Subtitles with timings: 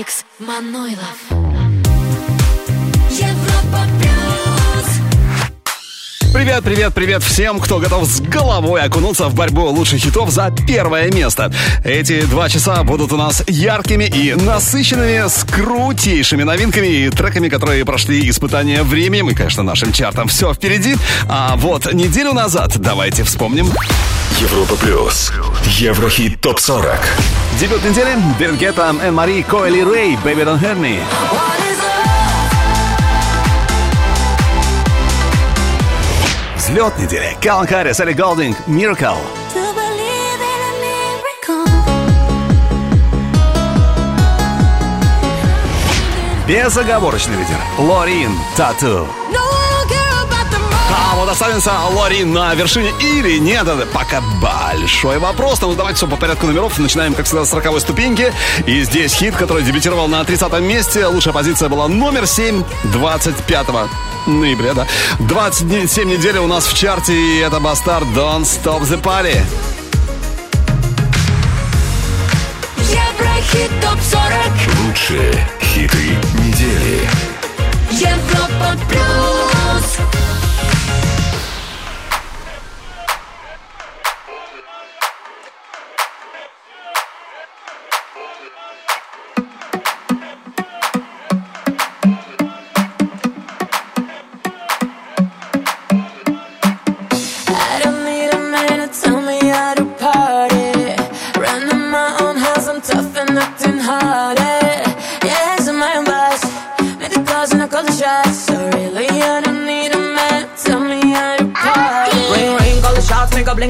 [0.00, 1.49] Алекс Манойлов.
[6.32, 11.10] Привет, привет, привет всем, кто готов с головой окунуться в борьбу лучших хитов за первое
[11.10, 11.52] место.
[11.84, 17.84] Эти два часа будут у нас яркими и насыщенными с крутейшими новинками и треками, которые
[17.84, 20.28] прошли испытания временем и, конечно, нашим чартом.
[20.28, 20.96] Все впереди.
[21.28, 23.72] А вот неделю назад давайте вспомним.
[24.38, 25.32] Европа плюс.
[25.64, 26.96] Еврохит топ 40.
[27.58, 28.16] Дебют недели.
[28.38, 31.00] Дэвид Гетта, Энн Мари, Койли Рэй, Baby Don't Hurt Me.
[36.70, 37.36] Взлет недели.
[37.42, 39.16] Калан Харрис, Элли Голдинг, miracle.
[46.46, 47.56] Безоговорочный лидер.
[47.76, 49.08] Лорин, Тату.
[49.32, 49.49] No,
[51.20, 55.60] вот останется Лорин на вершине или нет, это пока большой вопрос.
[55.60, 56.78] Но давайте все по порядку номеров.
[56.78, 58.32] Начинаем, как всегда, с 40 ступеньки.
[58.66, 61.04] И здесь хит, который дебютировал на 30 месте.
[61.06, 63.66] Лучшая позиция была номер 7, 25
[64.26, 64.86] ноября, да.
[65.18, 69.38] 27 недель у нас в чарте, и это Бастард Don't Stop the Party.
[72.78, 74.86] Еврохит топ-40.
[74.86, 77.08] Лучшие хиты недели.
[77.90, 80.39] Европа плюс.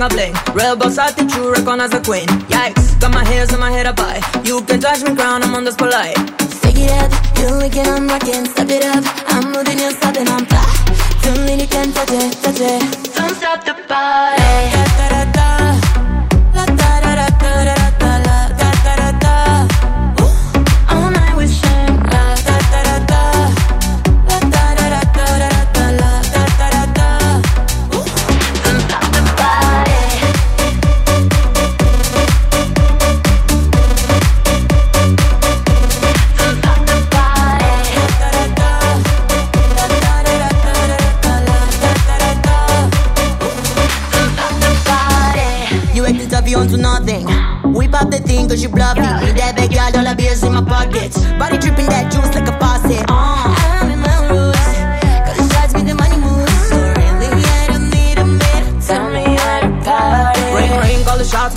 [0.08, 0.54] Bling a bling.
[0.54, 2.26] Real boss attitude, recognize the queen.
[2.48, 4.20] Yikes, got my hairs and my head up high.
[4.44, 6.16] You can touch me crown, I'm on this polite.
[6.40, 8.46] Stick it up, you wicked, I'm rocking.
[8.46, 9.04] Step it up,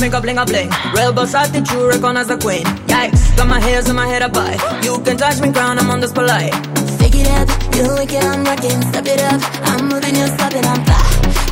[0.03, 0.69] make a bling a bling.
[0.94, 2.66] Real boss attitude, recognize the queen.
[2.91, 4.58] Yikes, got my hairs in my head up high.
[4.84, 6.53] You can touch me crown, I'm on this polite.
[6.96, 8.81] Stick it up, you wicked, I'm rocking.
[8.91, 11.03] Step it up, I'm moving, you're stopping, I'm fly.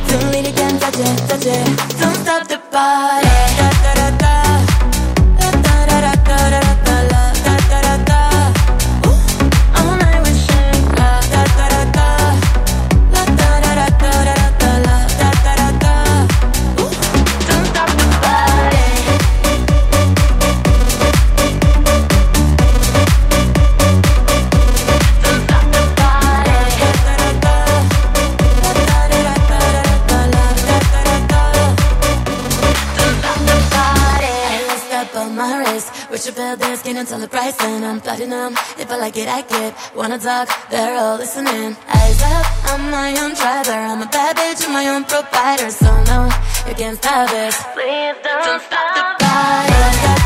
[0.08, 1.66] Don't need it, can touch it, touch it.
[2.00, 3.28] Don't stop the party.
[3.58, 4.34] Da, da, da, da.
[5.40, 6.71] Da, da, da, da, da, da,
[36.92, 38.54] their until the price, and I'm platinum.
[38.78, 39.74] If I like it, I get.
[39.94, 40.48] Wanna talk?
[40.70, 41.76] They're all listening.
[41.88, 43.72] Eyes up, I'm my own driver.
[43.72, 45.70] I'm a bad bitch, I'm my own provider.
[45.70, 46.28] So no,
[46.68, 47.56] you can't stop this.
[47.74, 50.21] Please don't, don't stop the party.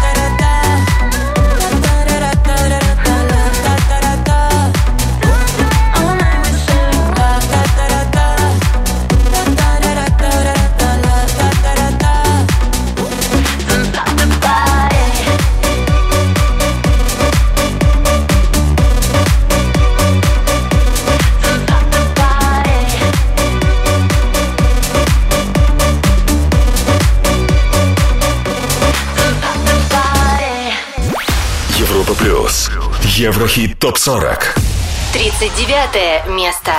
[33.27, 34.55] Еврохит топ 40.
[35.13, 36.71] 39 место.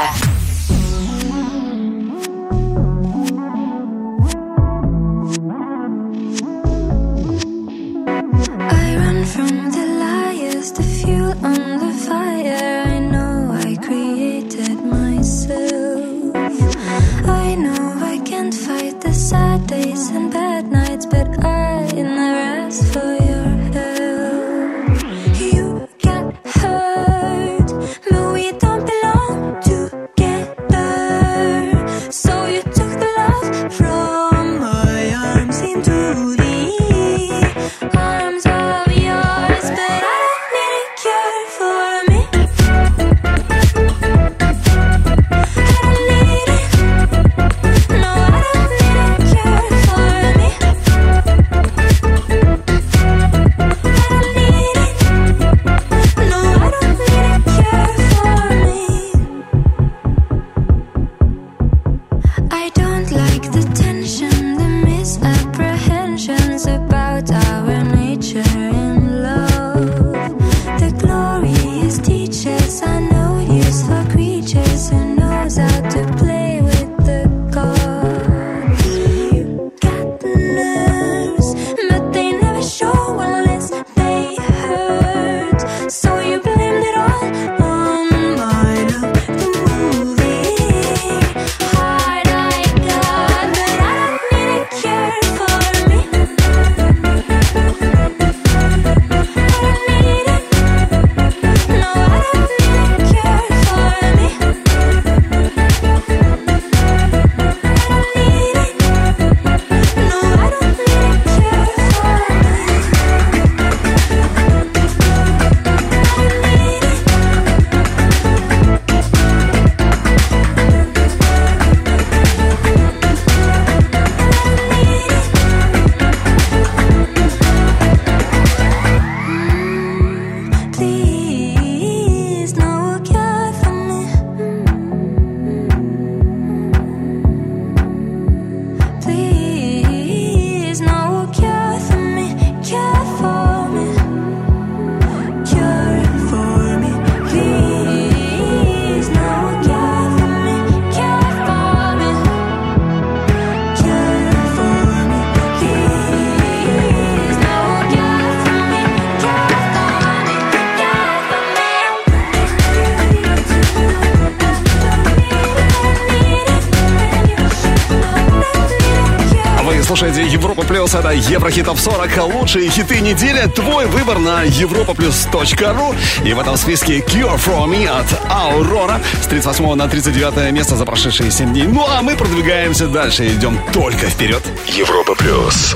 [169.98, 175.96] Слушаете Европа Плюс, это Еврохит Топ 40, лучшие хиты недели, твой выбор на europaplus.ru.
[176.24, 180.86] И в этом списке Cure For Me от Aurora с 38 на 39 место за
[180.86, 181.64] прошедшие 7 дней.
[181.64, 184.44] Ну а мы продвигаемся дальше, идем только вперед.
[184.68, 185.76] Европа плюс.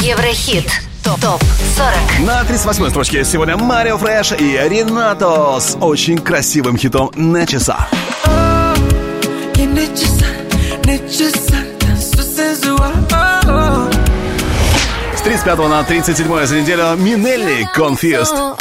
[0.00, 0.70] Еврохит.
[1.04, 2.26] Топ 40.
[2.26, 7.86] На 38 строчке сегодня Марио Фреш и Ренато с очень красивым хитом на часах.
[15.16, 18.56] С 35 на 37 за неделю Минелли Confused.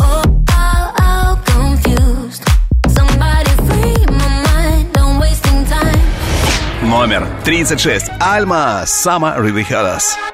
[6.82, 8.10] Номер 36.
[8.20, 10.25] Альма Summer Rehearsals.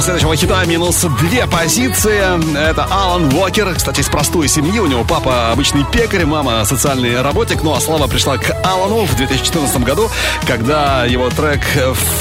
[0.00, 2.58] У следующего хита минус две позиции.
[2.58, 3.74] Это Алан Уокер.
[3.74, 4.78] Кстати, из простой семьи.
[4.78, 7.62] У него папа обычный пекарь, мама социальный работник.
[7.62, 10.08] Ну а слава пришла к Алану в 2014 году,
[10.46, 11.60] когда его трек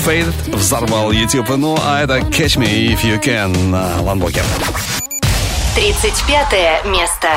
[0.05, 1.47] Fade взорвал YouTube.
[1.55, 3.73] Ну а это Catch Me If You Can.
[3.99, 4.43] Алан Уокер.
[5.75, 7.29] 35 место.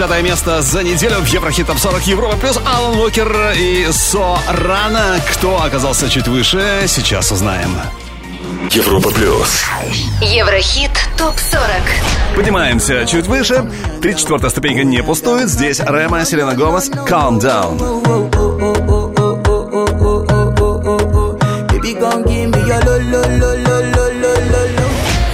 [0.00, 5.20] Десятое место за неделю в Еврохит Топ 40 Европа плюс Алан Уокер и Со Рана.
[5.30, 7.68] Кто оказался чуть выше, сейчас узнаем.
[8.70, 9.62] Европа плюс.
[10.22, 11.60] Еврохит топ 40.
[12.34, 13.70] Поднимаемся чуть выше.
[14.00, 15.50] 34 ступенька не пустует.
[15.50, 17.76] Здесь Рема, Селена Гомес, Calm Down.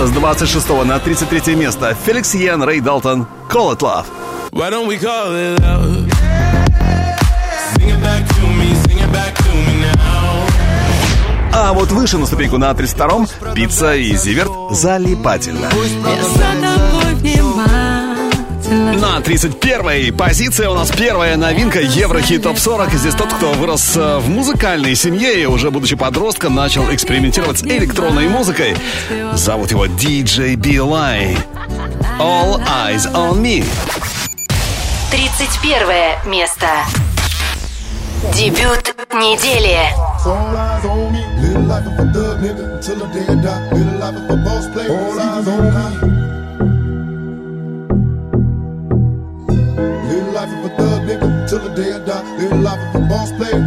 [0.00, 4.06] С 26 на 33 место Феликс Йен, Рэй Далтон, Call It Love.
[4.56, 6.08] Why don't we call it love?
[11.52, 15.68] А вот выше на ступеньку на 32-м Пицца и Зиверт залипательно.
[18.70, 22.94] На 31-й позиции у нас первая новинка Еврохит Топ 40.
[22.94, 27.62] Здесь тот, кто вырос э, в музыкальной семье и уже будучи подростком начал экспериментировать с
[27.62, 28.74] электронной музыкой.
[29.34, 31.38] Зовут его DJ B-Line.
[32.18, 33.62] All Eyes on Me.
[35.16, 36.66] 31 место.
[38.34, 39.78] Дебют недели.
[40.26, 41.24] All eyes on me.
[41.40, 43.70] Live life of a thug nigga until the day I die.
[43.72, 44.90] Live life of a boss player.
[44.92, 45.80] All eyes on me.
[50.10, 52.36] Live life of a thug nigga until the day I die.
[52.36, 53.60] Live life of a boss player.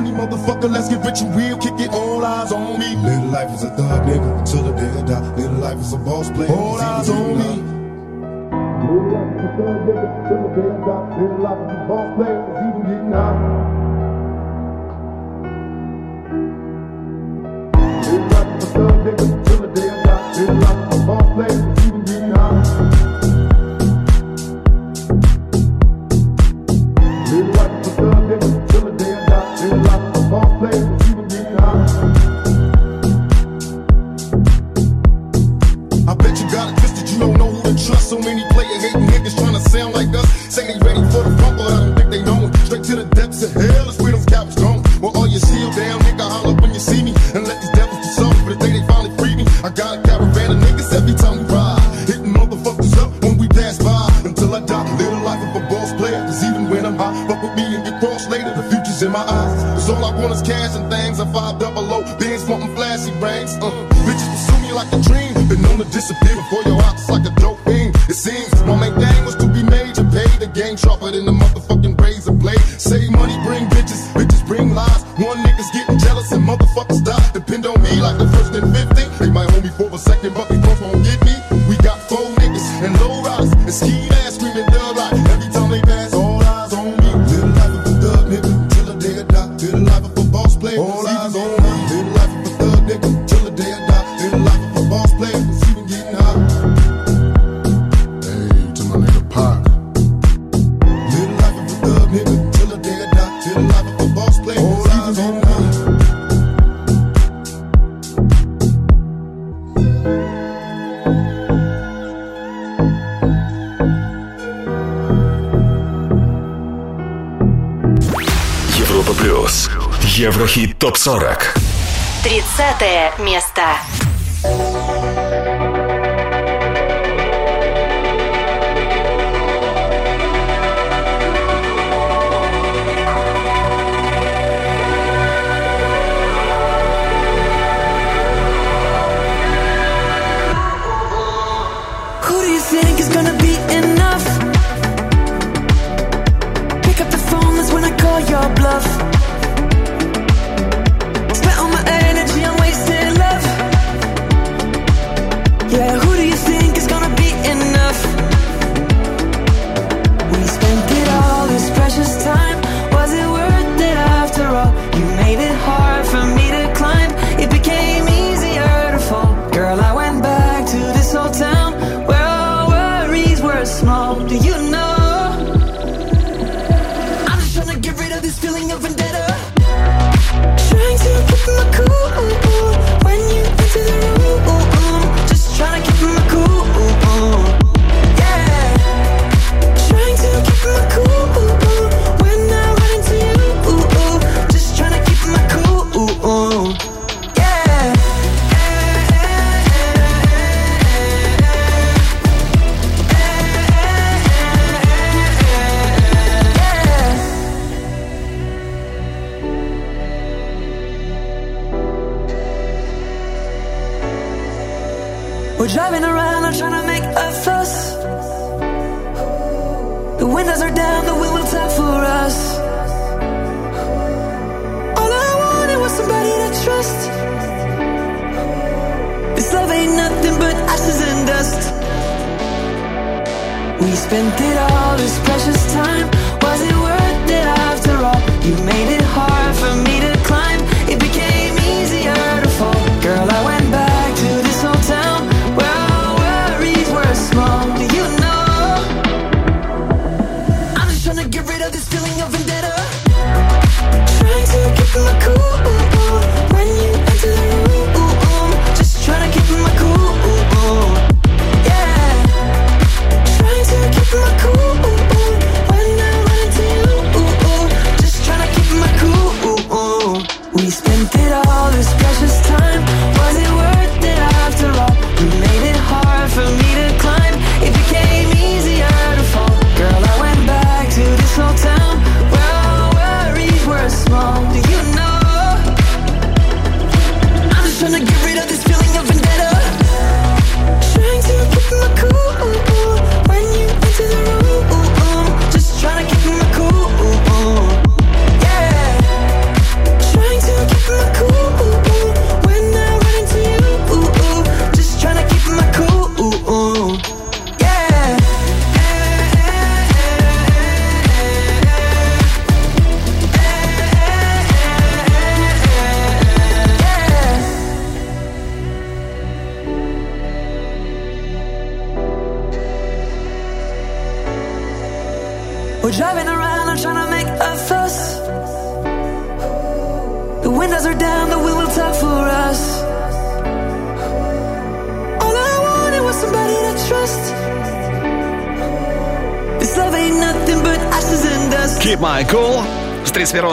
[0.00, 2.94] money, motherfucker, let's get rich and real, kick it, all eyes on me.
[2.96, 5.34] Little life is a thug, nigga, till the day I die.
[5.34, 7.62] Little life is a boss player, all eyes on me.
[8.86, 11.20] Little life is a thug, nigga, till the day I die.
[11.20, 13.36] Little life is a boss player, it's even getting high.
[18.06, 19.37] Little life is a thug, nigga.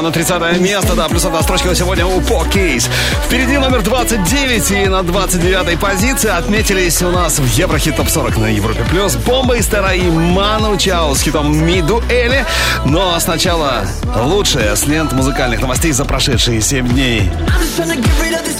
[0.05, 2.87] На 30 место, да, плюс одна строчка сегодня у По Кейс.
[3.25, 8.45] Впереди номер 29 и на 29 позиции отметились у нас в Еврохит Топ 40 на
[8.45, 12.45] Европе Плюс Бомба из Тера и Ману Чао с хитом Миду Эли.
[12.85, 17.31] Но сначала лучшее с лент музыкальных новостей за прошедшие 7 дней.
[17.47, 18.54] I'm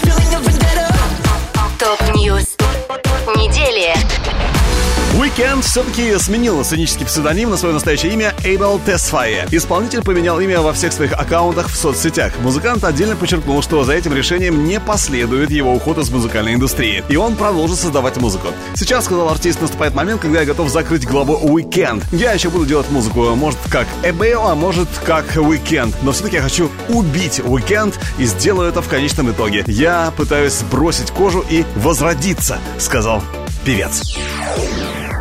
[5.36, 9.46] Weekend все-таки сменил сценический псевдоним на свое настоящее имя Эйбел Тесфае.
[9.50, 12.32] Исполнитель поменял имя во всех своих аккаунтах в соцсетях.
[12.40, 17.04] Музыкант отдельно подчеркнул, что за этим решением не последует его уход из музыкальной индустрии.
[17.10, 18.48] И он продолжит создавать музыку.
[18.74, 22.02] Сейчас, сказал артист, наступает момент, когда я готов закрыть главу Weekend.
[22.12, 25.94] Я еще буду делать музыку, может, как Эбейл, а может, как Weekend.
[26.00, 29.64] Но все-таки я хочу убить Weekend и сделаю это в конечном итоге.
[29.66, 33.22] Я пытаюсь сбросить кожу и возродиться, сказал
[33.66, 34.02] певец.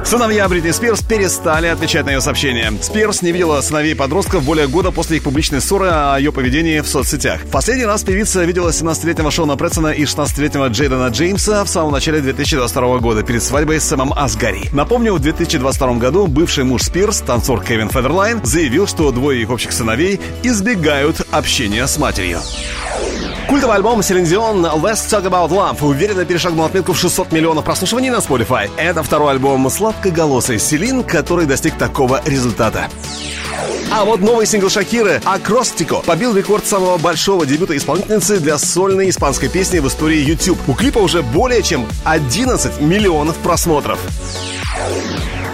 [0.06, 2.72] Сыновья Бритни Спирс перестали отвечать на ее сообщения.
[2.80, 6.88] Спирс не видела сыновей подростков более года после их публичной ссоры о ее поведении в
[6.88, 7.42] соцсетях.
[7.42, 12.22] В последний раз певица видела 17-летнего Шона Прэтсона и 16-летнего Джейдена Джеймса в самом начале
[12.22, 14.70] 2022 года перед свадьбой с Сэмом Асгари.
[14.72, 19.72] Напомню, в 2022 году бывший муж Спирс, танцор Кевин Федерлайн, заявил, что двое их общих
[19.72, 22.42] сыновей избегают общения с матерью.
[23.48, 28.10] Культовый альбом Селин Дион Let's Talk About Love уверенно перешагнул отметку в 600 миллионов прослушиваний
[28.10, 28.70] на Spotify.
[28.78, 32.88] Это второй альбом сладкоголосой Селин, который достиг такого результата.
[33.92, 39.48] А вот новый сингл Шакиры «Acróstico» побил рекорд самого большого дебюта исполнительницы для сольной испанской
[39.48, 40.58] песни в истории YouTube.
[40.68, 44.00] У клипа уже более чем 11 миллионов просмотров.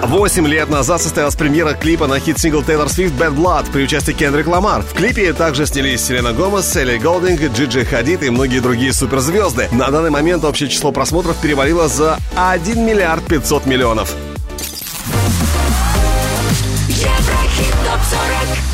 [0.03, 4.47] Восемь лет назад состоялась премьера клипа на хит-сингл Taylor Swift «Bad Blood» при участии Кендрик
[4.47, 4.81] Ламар.
[4.81, 9.69] В клипе также снялись Селена Гомес, Элли Голдинг, Джиджи Хадид и многие другие суперзвезды.
[9.71, 14.15] На данный момент общее число просмотров перевалило за 1 миллиард 500 миллионов.
[16.87, 18.71] Еврохит ТОП-40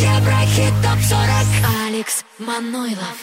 [0.00, 3.16] Еврохит ТОП-40 Алекс Манойлов.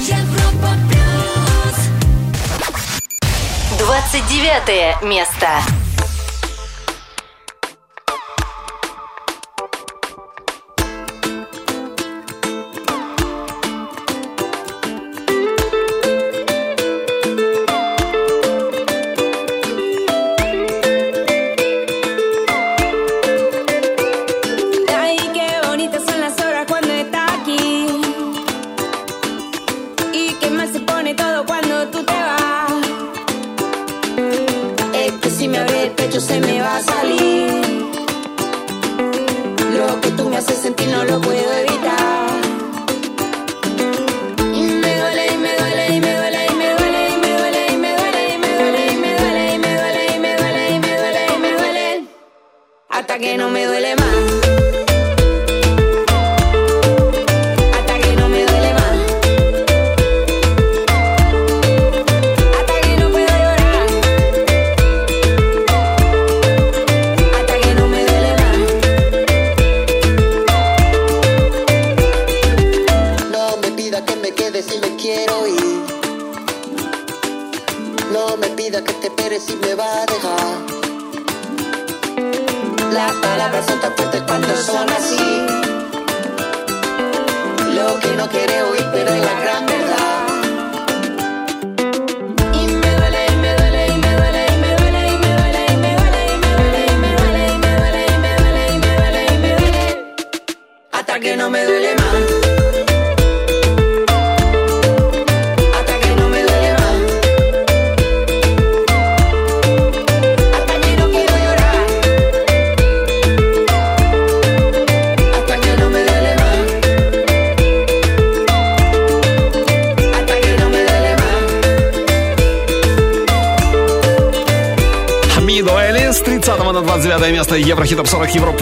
[0.00, 0.91] Европа
[3.82, 5.81] 29 место.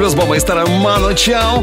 [0.00, 1.62] Плюс Боба и Старая Ману Чао.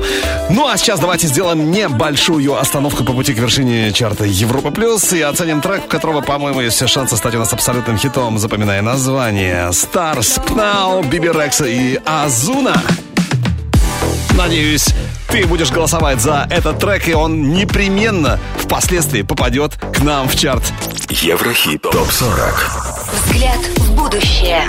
[0.52, 5.22] Ну а сейчас давайте сделаем небольшую остановку по пути к вершине чарта Европа Плюс и
[5.22, 8.38] оценим трек, у которого, по-моему, есть все шансы стать у нас абсолютным хитом.
[8.38, 9.70] Запоминая название.
[9.70, 12.80] Stars, Pnau, Биби Рекса и Азуна.
[14.38, 14.86] Надеюсь,
[15.30, 20.62] ты будешь голосовать за этот трек, и он непременно впоследствии попадет к нам в чарт.
[21.10, 22.54] Еврохит ТОП-40
[23.26, 24.68] Взгляд в будущее.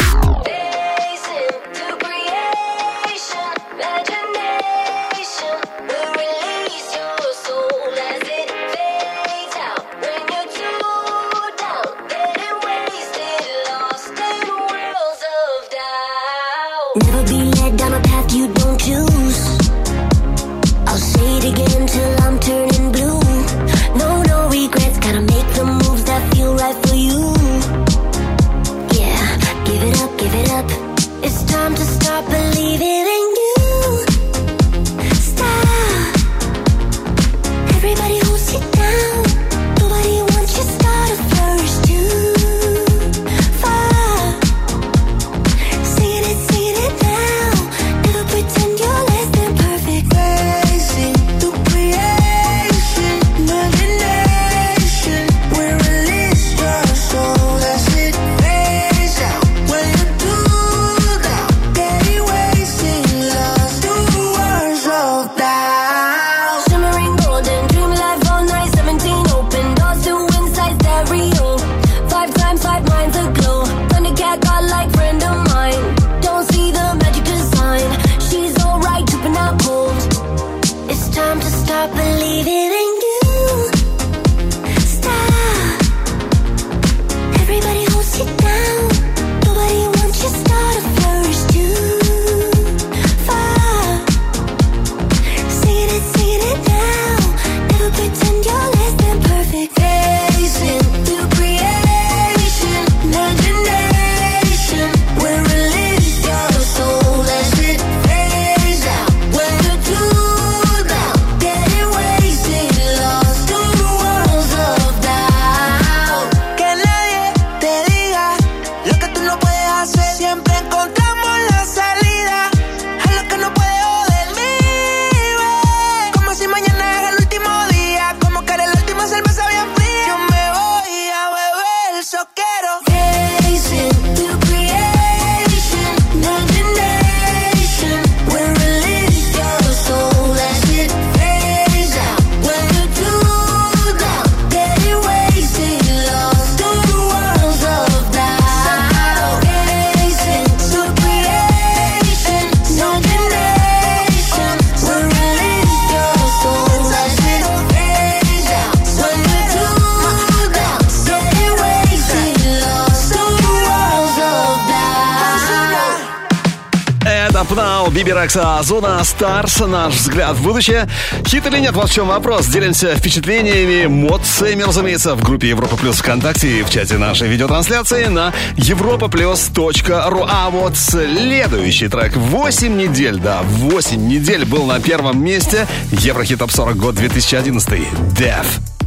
[168.06, 170.88] Рекса, Зона Старс, наш взгляд в будущее.
[171.26, 172.46] Хит или нет, вот в чем вопрос.
[172.46, 178.32] Делимся впечатлениями, эмоциями, разумеется, в группе Европа Плюс ВКонтакте и в чате нашей видеотрансляции на
[178.56, 180.26] europaplus.ru.
[180.30, 185.66] А вот следующий трек 8 недель, да, 8 недель был на первом месте.
[185.90, 187.68] Еврохит Топ 40 год 2011.
[188.14, 188.46] Death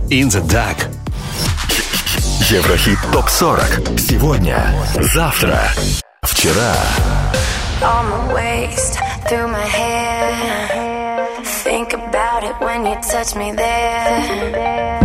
[0.10, 0.88] in the Dark.
[2.52, 3.97] Еврохит ТОП-40.
[3.97, 4.74] Сегодня,
[5.13, 5.71] завтра,
[6.21, 6.76] вчера.
[8.34, 8.90] waist,
[9.32, 11.26] through my hair.
[11.63, 15.00] Think about it when you touch me there.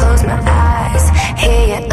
[0.00, 1.04] Close my eyes,
[1.42, 1.89] here you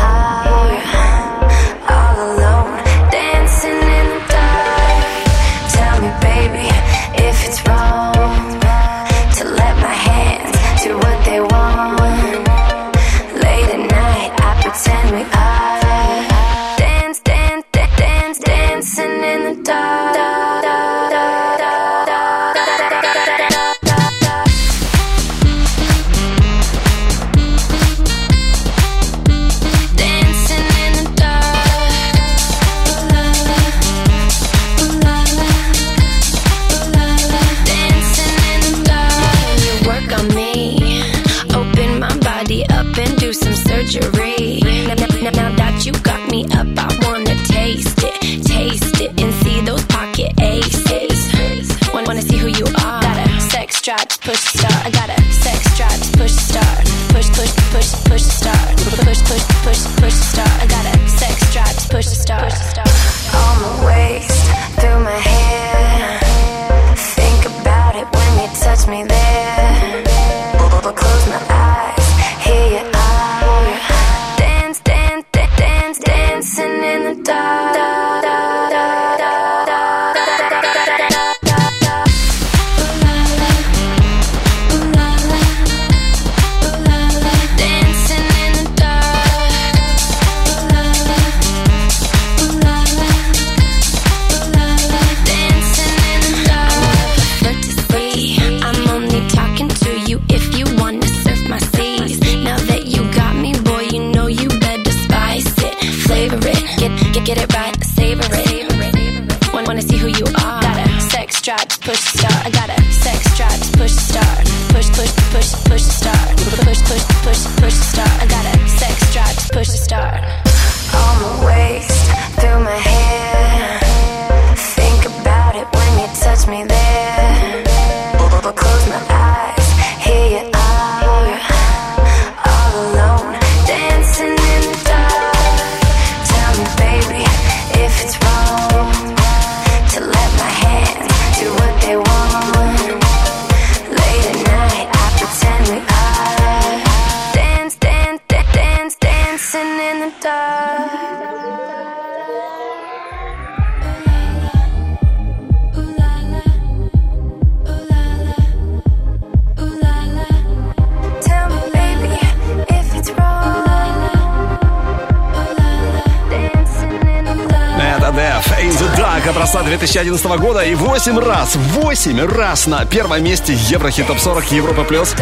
[169.88, 175.15] 2011 года и 8 раз, 8 раз на первом месте Еврохит Топ 40 Европа Плюс.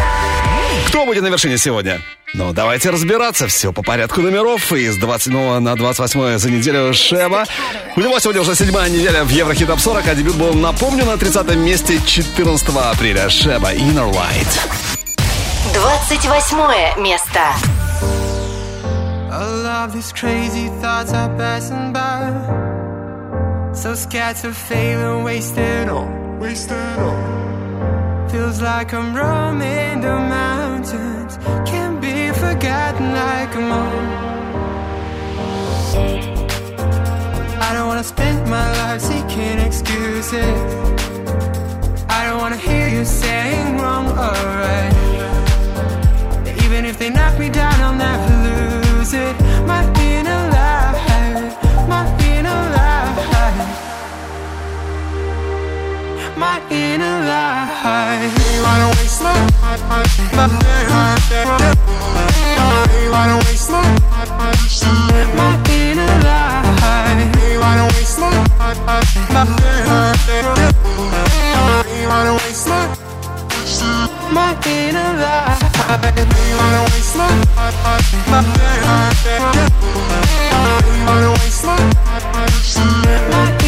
[0.88, 2.00] Кто будет на вершине сегодня?
[2.34, 3.46] Ну, давайте разбираться.
[3.46, 4.72] Все по порядку номеров.
[4.72, 7.44] И с 27 на 28 за неделю Шеба.
[7.94, 11.16] У него сегодня уже седьмая неделя в Еврохит Топ 40, а дебют был, напомню, на
[11.16, 13.30] 30 месте 14 апреля.
[13.30, 14.48] Шеба Inner Light.
[15.74, 17.40] 28 место.
[19.30, 22.65] All of these crazy thoughts are passing by.
[23.86, 26.08] So scared to fail and waste it all.
[26.40, 28.28] Waste it all.
[28.28, 31.38] Feels like I'm roaming the mountains.
[31.70, 33.70] Can't be forgotten like I'm.
[37.66, 40.58] I don't wanna spend my life seeking excuses.
[42.08, 44.94] I don't wanna hear you saying wrong or right.
[46.64, 49.34] Even if they knock me down, I'll never lose it.
[49.64, 51.52] My inner light,
[51.88, 52.25] my inner
[56.36, 58.32] my inner life.
[58.52, 59.32] You wanna waste my
[60.36, 60.46] My
[63.02, 63.82] You wanna waste my
[65.36, 66.66] My inner life?
[67.50, 68.30] You wanna waste my
[69.32, 69.44] My
[71.88, 72.80] You wanna waste my
[74.32, 75.62] My inner life
[76.48, 77.30] You wanna waste my
[78.30, 78.42] My
[82.92, 83.65] inner wanna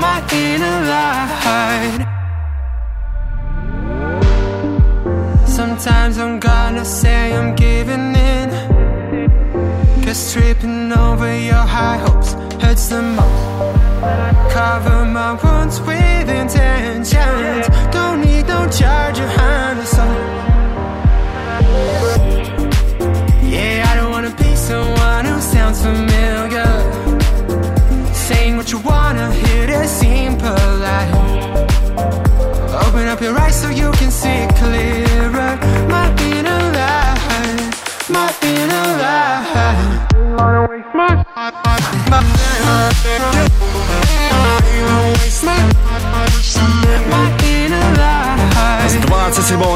[0.00, 2.06] my inner light.
[5.46, 8.48] Sometimes I'm gonna say I'm giving in.
[10.04, 14.52] Cause tripping over your high hopes hurts the most.
[14.52, 17.66] Cover my wounds with intentions.
[17.90, 19.07] Don't need no charge.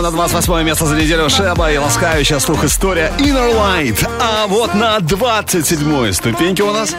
[0.02, 4.04] На 28 место за неделю Шеба и ласкающая слух история Inner Light.
[4.20, 6.96] А вот на 27 ступеньке у нас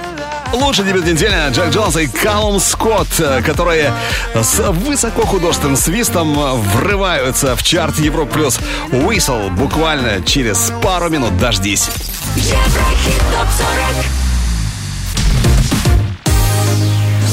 [0.54, 3.10] лучший дебют недели Джек Джонс и Калум Скотт,
[3.46, 3.94] которые
[4.34, 8.58] с высокохудожественным свистом врываются в чарт Европ плюс
[8.92, 11.38] Whistle буквально через пару минут.
[11.38, 11.90] Дождись.
[12.38, 14.06] Еврохит топ-40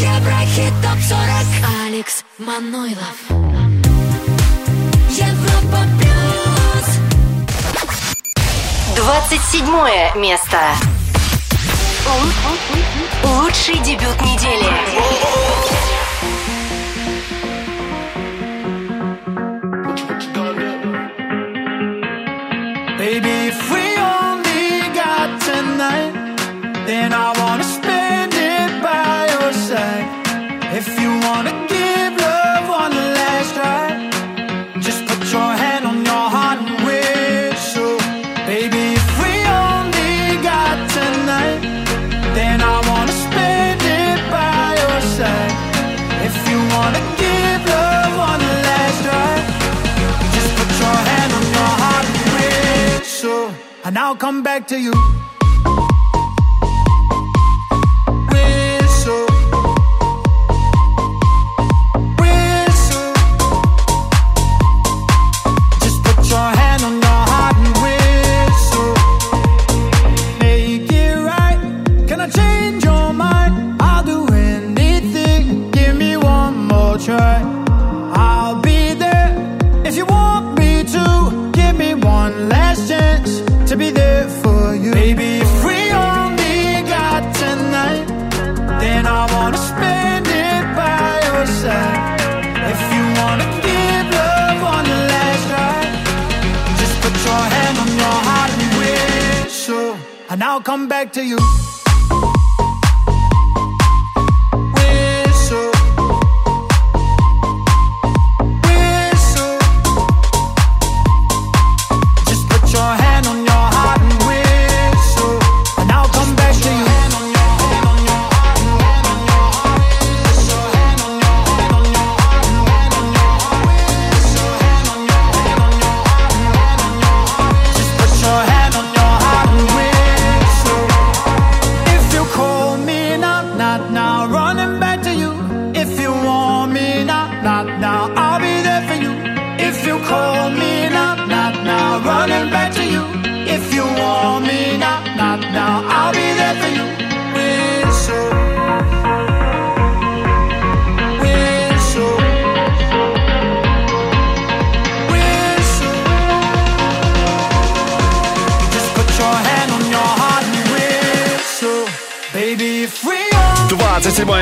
[0.00, 3.50] Еврохит топ-40 Алекс Манойлов.
[9.01, 10.59] 27 место.
[13.25, 14.67] Лучший дебют недели.
[54.70, 55.19] To you.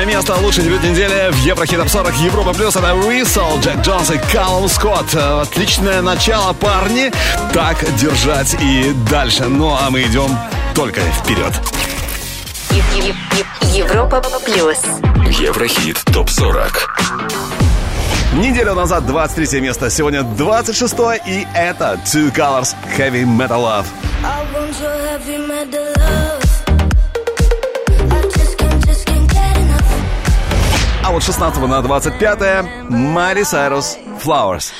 [0.09, 2.75] Место, лучший дебют недели в Еврохит Топ 40 Европа Плюс.
[2.75, 5.13] Это Whistle, Джек Джонс и Калум Скотт.
[5.13, 7.11] Э, Отличное начало, парни.
[7.53, 9.45] Так держать и дальше.
[9.45, 10.35] Ну, а мы идем
[10.73, 11.53] только вперед.
[12.71, 14.77] Ев- Ев- Ев- Европа плюс.
[15.39, 16.71] Еврохит ТОП-40
[18.33, 20.95] Неделю назад 23 место, сегодня 26
[21.27, 23.85] и это Two Colors Heavy Metal Love.
[24.23, 25.98] I want your heavy metal
[31.19, 34.71] вот 16 на 25 Майли Сайрус Flowers.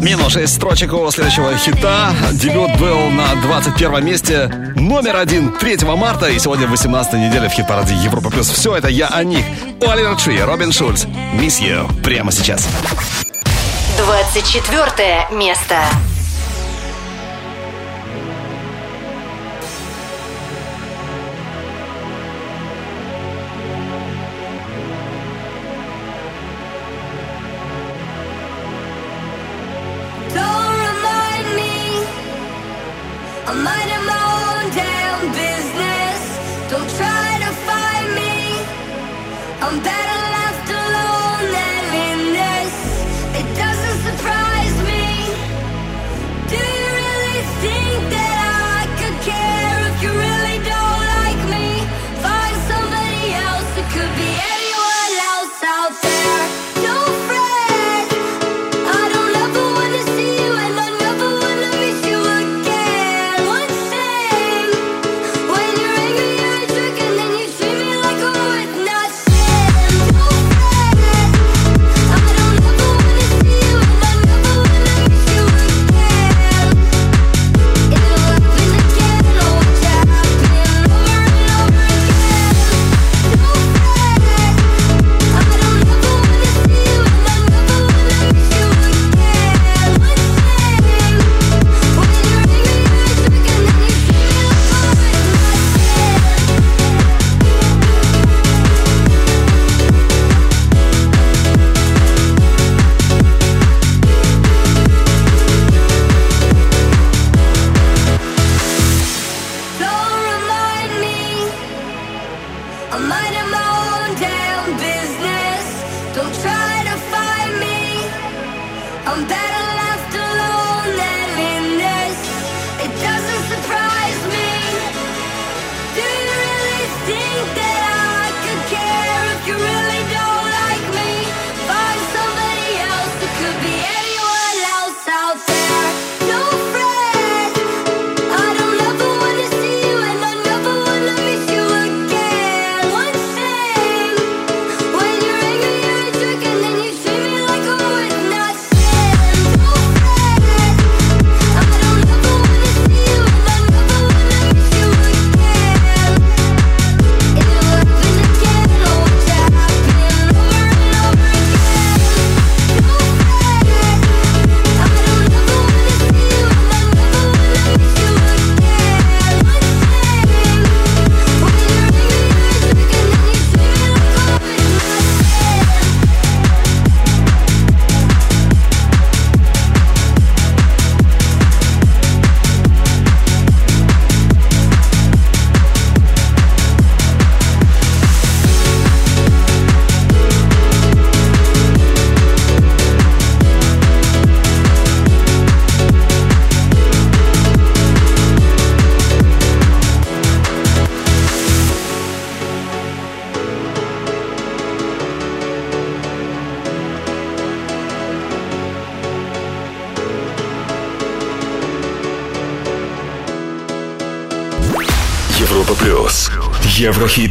[0.00, 2.14] Минус 6 строчек у следующего хита.
[2.32, 4.46] Дебют был на 21 месте.
[4.76, 6.28] Номер один 3 марта.
[6.28, 8.48] И сегодня 18 неделя в хит-параде Европа Плюс.
[8.48, 9.44] Все это я о них.
[9.80, 11.06] Оливер Три, Робин Шульц.
[11.34, 12.02] Miss You.
[12.02, 12.68] Прямо сейчас.
[13.96, 15.80] 24 место.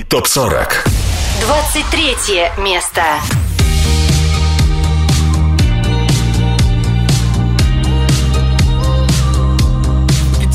[0.08, 0.84] ТОП-40.
[1.41, 3.01] 23 место.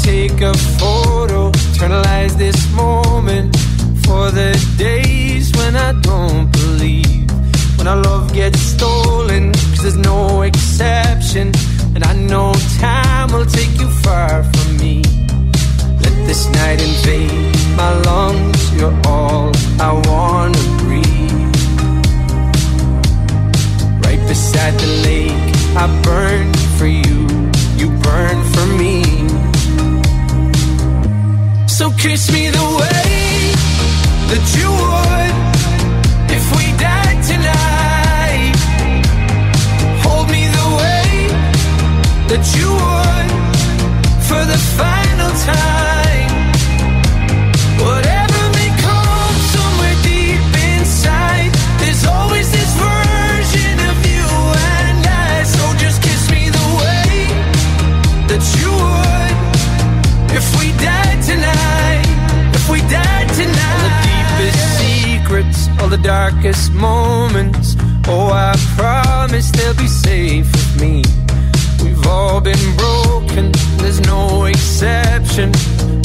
[0.03, 1.53] Take a photo,
[2.37, 3.57] this moment
[4.05, 7.31] for the days when I don't believe.
[7.77, 11.53] When our love gets stolen, cause there's no exception.
[11.95, 15.10] And I know time will take you far from me
[16.31, 17.51] this night in vain.
[17.75, 19.51] My lungs, you're all
[19.89, 21.57] I wanna breathe.
[24.05, 25.49] Right beside the lake,
[25.83, 26.47] I burn
[26.79, 27.19] for you,
[27.81, 28.97] you burn for me.
[31.67, 33.13] So kiss me the way
[34.31, 35.35] that you would
[36.37, 38.57] if we died tonight.
[40.05, 41.09] Hold me the way
[42.31, 43.31] that you would
[44.29, 46.10] for the final time.
[66.03, 67.77] darkest moments.
[68.07, 71.03] Oh, I promise they'll be safe with me.
[71.83, 75.53] We've all been broken, there's no exception.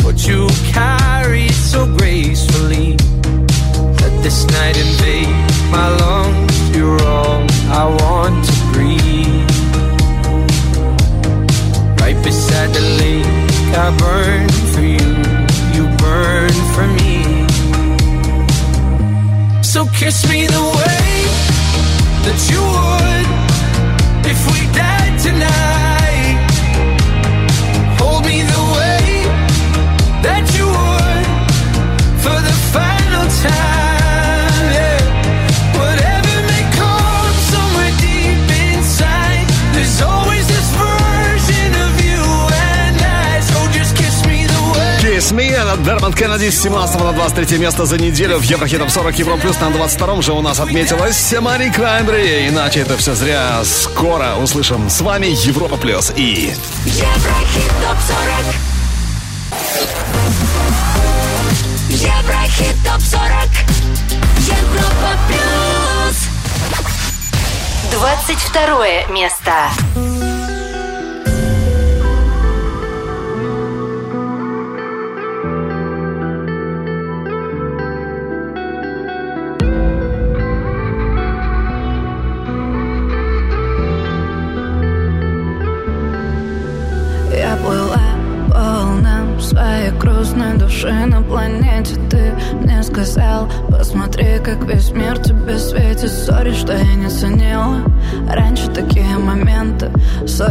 [0.04, 2.98] But you carry so gracefully.
[4.02, 5.36] Let this night invade
[5.72, 6.76] my lungs.
[6.76, 9.50] You're all I want to breathe.
[12.00, 13.26] Right beside the lake,
[13.76, 15.10] I burn for you,
[15.76, 17.15] you burn for me.
[19.76, 21.12] So kiss me the way
[22.24, 23.28] that you would
[24.32, 26.38] if we died tonight.
[28.00, 29.04] Hold me the way
[30.24, 31.28] that you would
[32.24, 33.75] for the final time.
[45.86, 49.70] Дермонд Кеннеди с 17 на 23 место за неделю в Еврохитов 40 Евро плюс на
[49.70, 52.48] 22 же у нас отметилась Мари Краймбри.
[52.48, 53.64] Иначе это все зря.
[53.64, 54.90] Скоро услышим.
[54.90, 56.56] С вами Европа плюс и...
[56.86, 58.56] Еврохит топ 40
[61.90, 63.22] Еврохит топ 40
[64.40, 66.18] Европа плюс
[67.92, 70.15] 22 место.
[94.46, 95.25] Как весь мир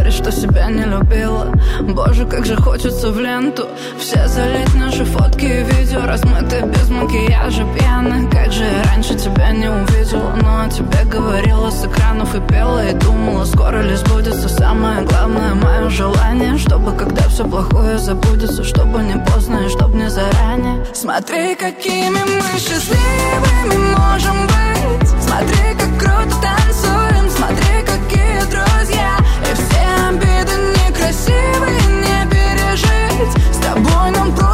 [0.05, 1.51] Сори, что себя не любила.
[1.81, 3.67] Боже, как же хочется в ленту.
[3.99, 9.51] Все залить наши фотки и видео Размытые без макияжа, пьяных Как же я раньше тебя
[9.51, 14.49] не увидела Но о тебе говорила с экранов и пела И думала, скоро ли сбудется
[14.49, 16.57] Самое главное мое желание.
[16.57, 20.85] Чтобы когда все плохое забудется Чтобы не поздно и чтобы не заранее.
[20.93, 25.09] Смотри, какими мы счастливыми можем быть.
[25.21, 27.29] Смотри, как круто танцуем.
[27.29, 29.24] Смотри, какие друзья
[31.05, 33.43] некрасивые не пережить.
[33.53, 34.44] С тобой нам просто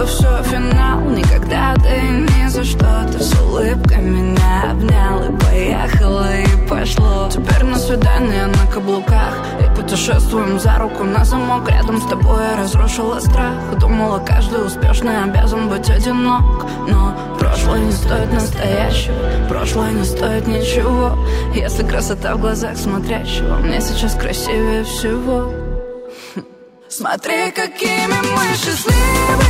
[0.00, 1.00] что все финал.
[1.10, 3.06] Никогда ты ни за что.
[3.12, 7.28] Ты с улыбкой меня обнял И поехала, и пошло.
[7.30, 9.34] Теперь на свидание на каблуках.
[9.60, 11.68] И путешествуем за руку на замок.
[11.68, 13.78] Рядом с тобой я разрушила страх.
[13.78, 16.66] Думала, каждый успешный обязан быть одинок.
[16.88, 19.14] Но прошлое не стоит настоящего.
[19.48, 21.18] Прошлое не стоит ничего.
[21.54, 25.52] Если красота в глазах смотрящего Мне сейчас красивее всего.
[26.88, 29.49] Смотри, какими мы счастливыми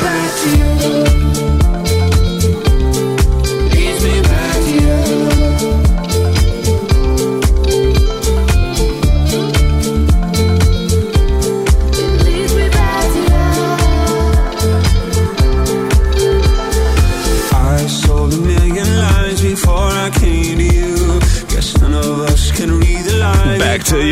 [0.00, 1.17] Back to you.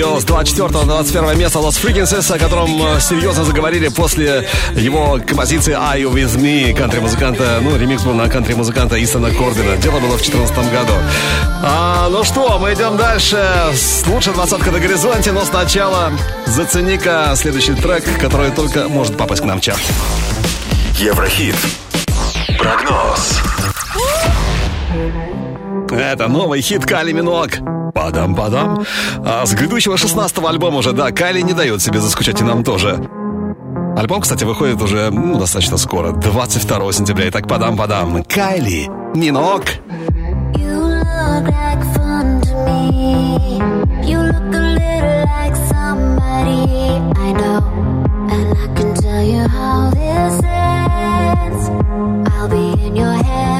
[0.06, 5.18] Ее с 24 на 21 место Lost Frequencies, о котором э, серьезно заговорили после его
[5.26, 9.76] композиции Are You With Me, кантри-музыканта, ну, ремикс был на кантри-музыканта Исона Корбина.
[9.78, 10.92] Дело было в 2014 году.
[11.62, 13.44] А, ну что, мы идем дальше.
[14.06, 16.12] Лучшая двадцатка на горизонте, но сначала
[16.46, 19.82] зацени-ка следующий трек, который только может попасть к нам в чарт.
[20.98, 21.56] Еврохит.
[22.58, 23.40] Прогноз.
[25.90, 27.58] Это новый хит Кали Минок.
[27.96, 28.84] Падам-падам.
[29.24, 33.00] А с грядущего 16-го альбома уже, да, Кали не дает себе заскучать и нам тоже.
[33.96, 37.30] Альбом, кстати, выходит уже ну, достаточно скоро, 22 сентября.
[37.30, 38.22] Итак, падам-падам.
[38.24, 39.64] Кайли Минок.
[40.54, 40.96] You.
[52.38, 53.55] I'll be in your head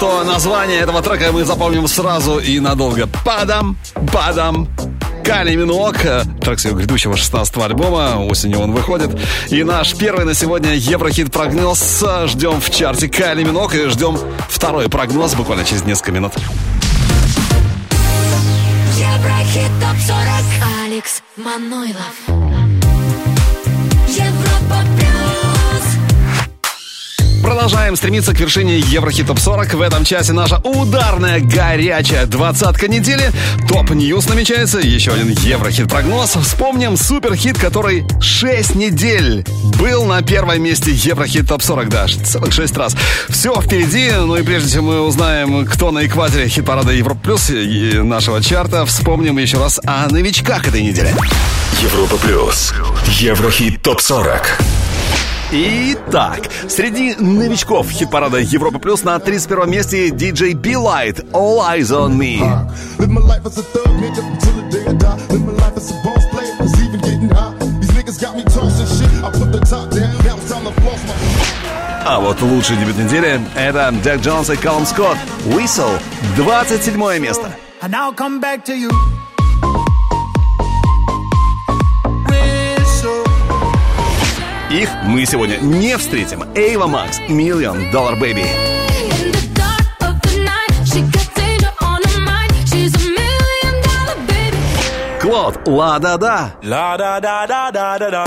[0.00, 3.06] что название этого трека мы запомним сразу и надолго.
[3.22, 3.76] Падам,
[4.10, 4.66] падам.
[5.22, 5.98] Кали Минуок,
[6.40, 9.10] трек с его грядущего 16-го альбома, осенью он выходит.
[9.50, 12.02] И наш первый на сегодня Еврохит прогноз.
[12.28, 16.32] Ждем в чарте Кали Минуок и ждем второй прогноз буквально через несколько минут.
[18.96, 22.29] Еврохит ТОП-40 Алекс Манойлов.
[27.42, 29.74] Продолжаем стремиться к вершине Еврохит Топ 40.
[29.74, 33.32] В этом часе наша ударная горячая двадцатка недели.
[33.66, 34.78] Top News намечается.
[34.78, 36.36] Еще один Еврохит прогноз.
[36.36, 39.46] Вспомним суперхит, который 6 недель
[39.78, 41.88] был на первом месте Еврохит Топ 40.
[41.88, 42.96] Да, целых 6 раз.
[43.28, 44.10] Все впереди.
[44.10, 48.84] Ну и прежде чем мы узнаем, кто на экваторе хит-парада Европа Плюс и нашего чарта,
[48.84, 51.14] вспомним еще раз о новичках этой недели.
[51.82, 52.74] Европа плюс.
[53.06, 54.79] Еврохит топ 40.
[55.52, 62.16] Итак, среди новичков хит-парада Европа Плюс на 31 месте диджей Be Light All Eyes on
[62.16, 62.38] Me.
[72.06, 75.18] А вот лучший дебют недели— это Джек Джонс и Калум Скотт.
[75.46, 75.98] Whistle,
[76.36, 77.50] 27 место.
[77.82, 78.90] And I'll come back to you.
[84.70, 86.44] Их мы сегодня не встретим.
[86.54, 88.46] Эйва Макс, Million Dollar Baby.
[95.20, 96.54] Клод, ла-да-да.
[96.62, 98.24] Da da.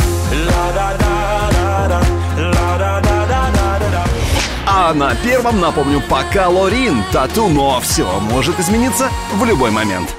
[4.66, 10.14] А на первом, напомню, пока Лорин, тату, но все может измениться в любой момент.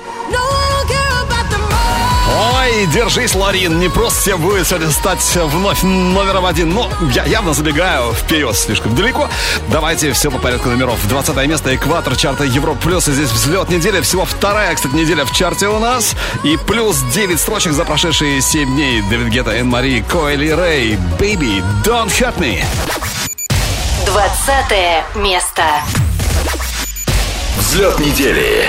[2.37, 7.55] Ой, держись, Ларин, не просто тебе будет сегодня стать вновь номером один, но я явно
[7.55, 9.28] забегаю вперед слишком далеко.
[9.68, 10.99] Давайте все по порядку номеров.
[11.07, 15.32] 20 место, экватор чарта Европа Плюс, и здесь взлет недели, всего вторая, кстати, неделя в
[15.32, 19.03] чарте у нас, и плюс 9 строчек за прошедшие 7 дней.
[19.03, 22.64] Дэвид Гетта, Энн Мари, Коэли Рэй, Baby, Don't Hurt Me.
[24.07, 25.62] 20 место.
[27.59, 28.68] Взлет недели.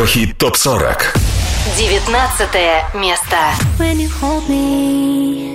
[0.00, 1.12] Еврохит топ 40.
[1.76, 3.36] 19 место.
[3.78, 5.52] When you hold me,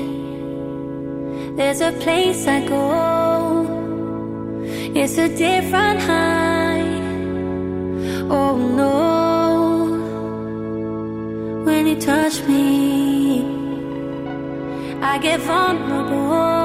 [1.58, 3.66] there's a place I go.
[4.94, 6.84] It's a different high.
[8.30, 9.88] Oh no.
[11.66, 13.44] When you touch me,
[15.02, 16.62] I get vulnerable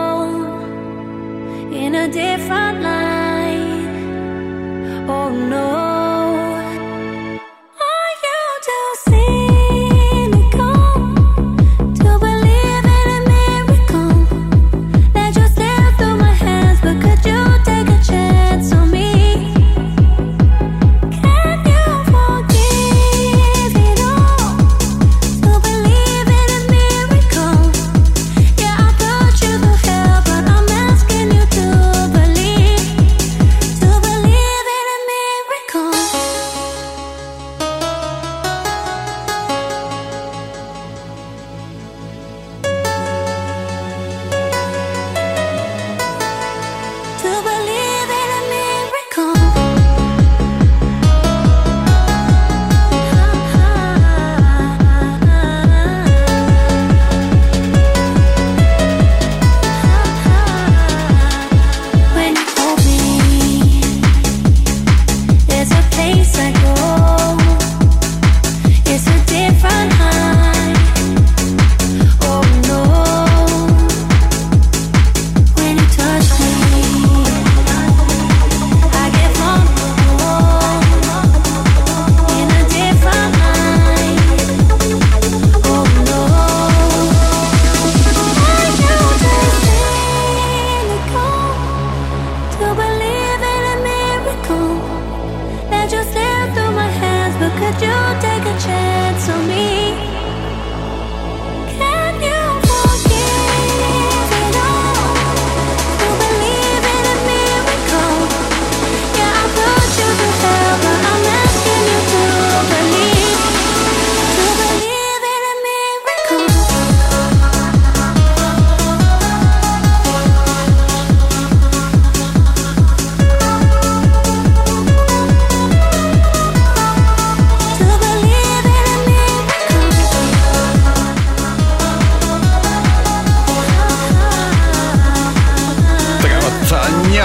[1.72, 2.79] in a different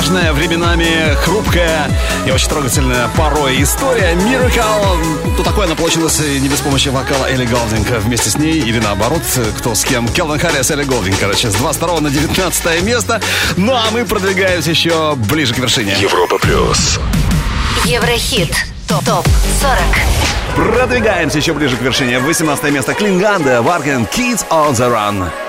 [0.06, 1.90] нежная, временами хрупкая
[2.26, 4.12] и очень трогательная порой история.
[4.14, 4.98] Miracle.
[5.36, 7.88] Ну, такое она получилась не без помощи вокала Элли Голдинг.
[8.04, 9.22] Вместе с ней или наоборот,
[9.58, 10.06] кто с кем.
[10.08, 13.20] Келвин Харрис, Элли Голдинг, короче, с 22 на 19 место.
[13.56, 15.96] Ну, а мы продвигаемся еще ближе к вершине.
[15.98, 17.00] Европа плюс.
[17.84, 18.54] Еврохит.
[18.88, 19.26] Топ 40.
[20.54, 22.20] Продвигаемся еще ближе к вершине.
[22.20, 25.45] 18 место Klingande, Vargen, Kids on the Run.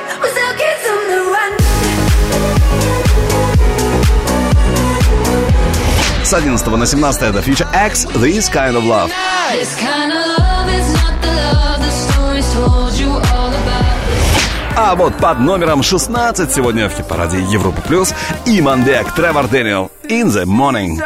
[6.27, 9.09] С 11 на 17 это Future X, This Kind of Love.
[9.53, 14.75] This kind of love is not the love the stories told you all about.
[14.75, 18.13] А вот под номером 16 сегодня в хит-параде Европа Плюс
[18.45, 21.01] Иманбек, Тревор Дэниел, In the Morning.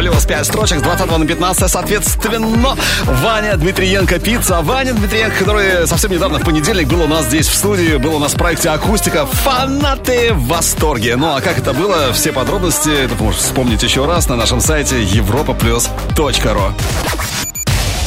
[0.00, 2.74] Плюс 5 строчек с 20 на 15, соответственно,
[3.04, 4.62] Ваня Дмитриенко Пицца.
[4.62, 8.18] Ваня Дмитриенко, который совсем недавно, в понедельник, был у нас здесь в студии, был у
[8.18, 9.26] нас в проекте «Акустика».
[9.26, 11.16] Фанаты в восторге.
[11.16, 15.02] Ну а как это было, все подробности, это можешь вспомнить еще раз на нашем сайте
[15.02, 16.72] europaplus.ru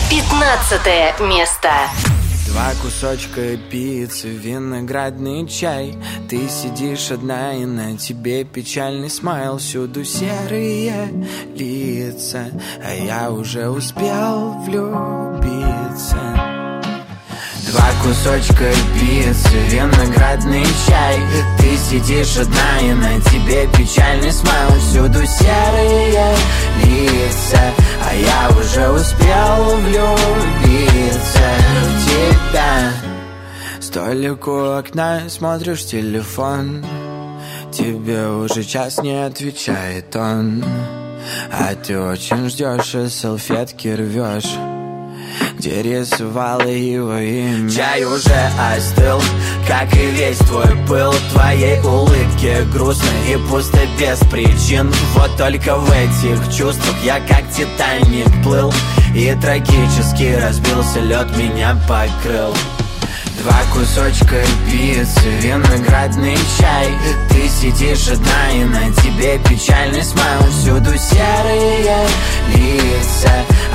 [0.10, 1.70] 15 место.
[2.48, 5.96] Два кусочка пиццы, виноградный чай.
[6.30, 9.58] Ты сидишь одна и на тебе печальный смайл.
[9.58, 11.26] Всюду серые
[11.56, 12.48] лица,
[12.84, 16.32] а я уже успел влюбиться
[17.74, 21.19] Два кусочка пиццы, виноградный чай.
[21.57, 24.80] Ты сидишь одна и на тебе печальный смайл.
[24.80, 26.36] Всюду серые
[26.84, 27.74] лица,
[28.07, 31.49] а я уже успел влюбиться
[31.82, 32.91] в тебя.
[33.80, 36.86] Столик у окна, смотришь телефон.
[37.71, 40.63] Тебе уже час не отвечает он.
[41.51, 44.72] А ты очень ждешь и салфетки рвешь
[45.64, 47.70] где рисовала его имя?
[47.70, 48.36] Чай уже
[48.76, 49.22] остыл,
[49.66, 51.14] как и весь твой пыл.
[51.32, 54.91] Твоей улыбки грустно и пусто без причин.
[55.14, 58.74] Вот только в этих чувствах я как Титаник плыл.
[59.16, 62.53] И трагически разбился лед, меня покрыл.
[63.41, 66.89] Два кусочка пиццы, виноградный чай.
[67.30, 70.43] Ты сидишь одна и на тебе печальный смайл.
[70.51, 72.07] Всюду серые
[72.53, 73.32] лица,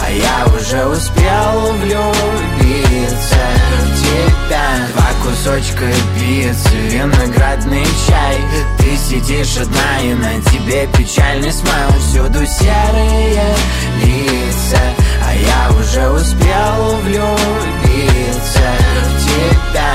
[0.08, 3.36] а я уже успел влюбиться.
[3.70, 4.86] В тебя.
[4.94, 5.84] Два кусочка
[6.18, 8.36] пиццы, виноградный чай.
[8.78, 11.90] Ты сидишь одна и на тебе печальный смайл.
[12.00, 13.54] Всюду серые
[14.02, 14.80] лица,
[15.22, 18.68] а я уже успел влюбиться.
[19.04, 19.92] В тебя.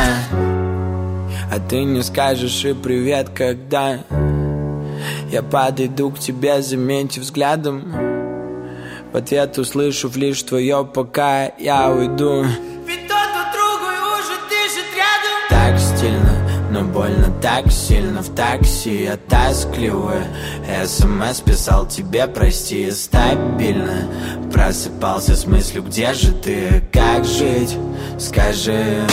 [1.51, 3.97] А ты не скажешь и привет, когда?
[5.31, 8.12] Я подойду к тебе, заметив взглядом
[9.13, 12.45] В ответ услышу лишь твое пока я уйду.
[12.87, 15.37] Ведь тот по другу и уже дышит рядом.
[15.51, 18.23] Так стильно, но больно так сильно.
[18.23, 20.25] В такси я тоскливая
[20.83, 24.07] СМС писал тебе, прости, стабильно
[24.51, 27.77] Просыпался с мыслью, где же ты, как жить,
[28.17, 29.05] скажи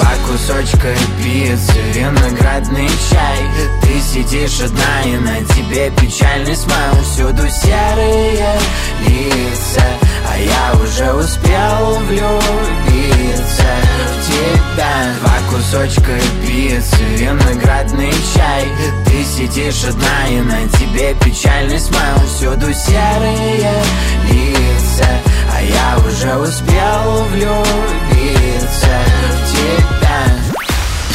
[0.00, 0.88] Два кусочка
[1.22, 3.38] пиццы, виноградный чай.
[3.82, 7.02] Ты сидишь одна и на тебе печальный смайл.
[7.04, 8.58] Всюду серые
[9.06, 9.82] лица,
[10.26, 13.70] а я уже успел влюбиться
[14.08, 15.14] в тебя.
[15.20, 18.68] Два кусочка пиццы, виноградный чай.
[19.04, 22.26] Ты сидишь одна и на тебе печальный смайл.
[22.26, 23.82] Всюду серые
[24.30, 25.08] лица,
[25.54, 29.19] а я уже успел влюбиться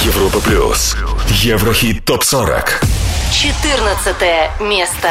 [0.03, 0.95] Европа плюс.
[1.29, 2.81] Еврохит топ 40.
[3.31, 5.09] 14 место.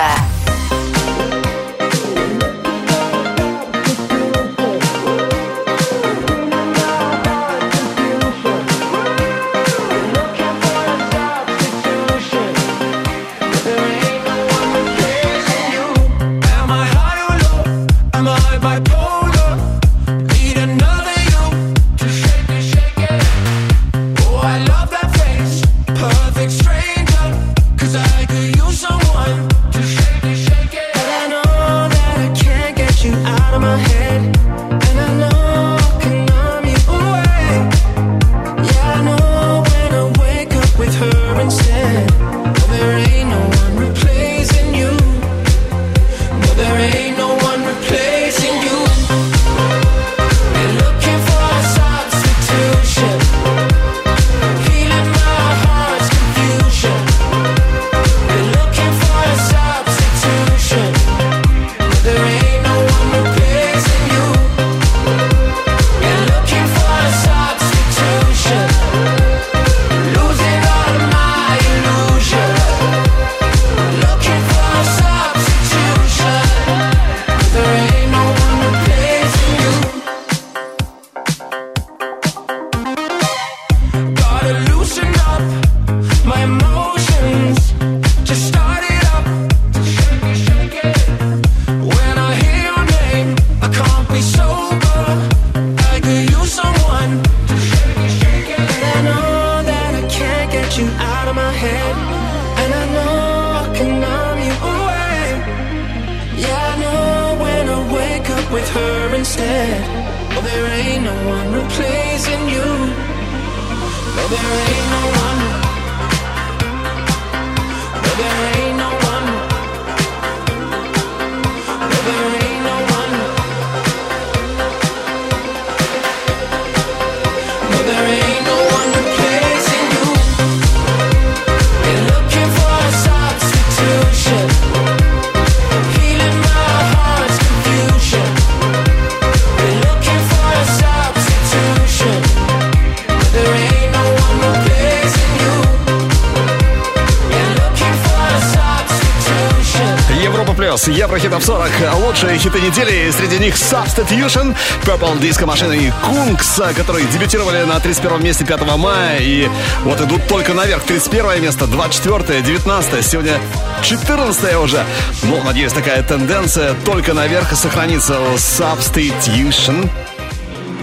[150.87, 151.70] Европа плюс, Еврохит Топ 40.
[151.95, 153.11] Лучшие хиты недели.
[153.11, 154.55] Среди них Substitution,
[154.85, 159.18] Purple Disco Machine и Kungs, которые дебютировали на 31 месте 5 мая.
[159.20, 159.49] И
[159.85, 160.82] вот идут только наверх.
[160.85, 163.39] 31 место, 24, 19, сегодня
[163.82, 164.85] 14 уже.
[165.22, 169.89] Ну, надеюсь, такая тенденция только наверх сохранится Substitution.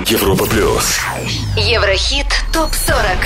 [0.07, 0.99] Европа плюс.
[1.55, 3.17] Еврохит ТОП-40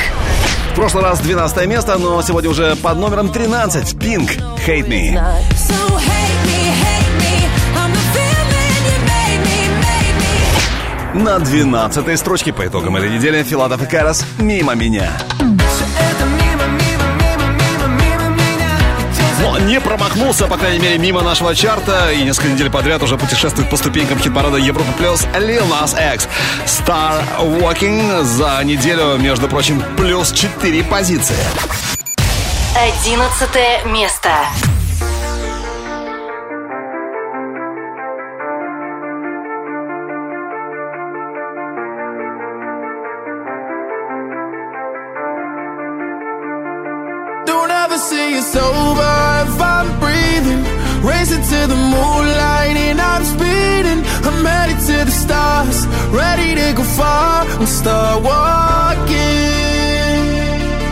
[0.72, 3.94] В прошлый раз 12 место, но сегодня уже под номером 13.
[3.94, 5.14] Pink, Hate Me.
[5.56, 6.35] So hate me, hate
[11.16, 15.14] На 12 строчке по итогам этой недели Филадов и Карас «Мимо меня».
[19.40, 23.70] Но не промахнулся, по крайней мере, мимо нашего чарта и несколько недель подряд уже путешествует
[23.70, 26.28] по ступенькам хит-парада Европа Плюс Lil Nas X.
[26.66, 31.38] Star Walking за неделю, между прочим, плюс 4 позиции.
[32.76, 34.32] Одиннадцатое место.
[51.76, 54.02] The moonlight and I'm speeding.
[54.28, 55.78] I'm headed to the stars,
[56.22, 59.14] ready to go far and start walking.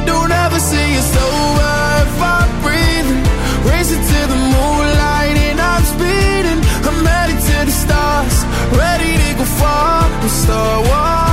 [0.10, 1.74] Don't ever say it's over
[2.06, 3.24] if I'm breathing.
[3.72, 6.60] Racing to the moonlight and I'm speeding.
[6.88, 8.36] I'm headed to the stars,
[8.84, 11.33] ready to go far and start walking.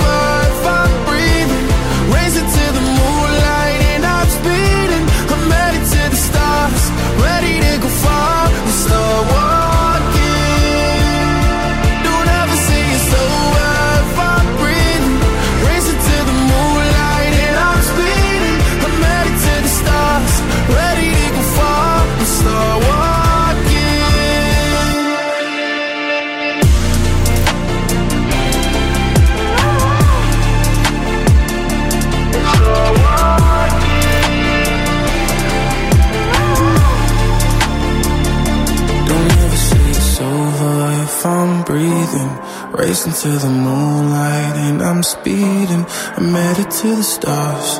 [43.21, 45.85] to the moonlight and I'm speeding.
[46.17, 47.79] I'm headed to the stars.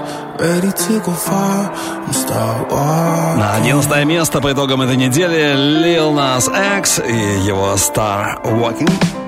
[3.37, 9.20] На 11 место по итогам этой недели Lil Nas X и его Star Walking.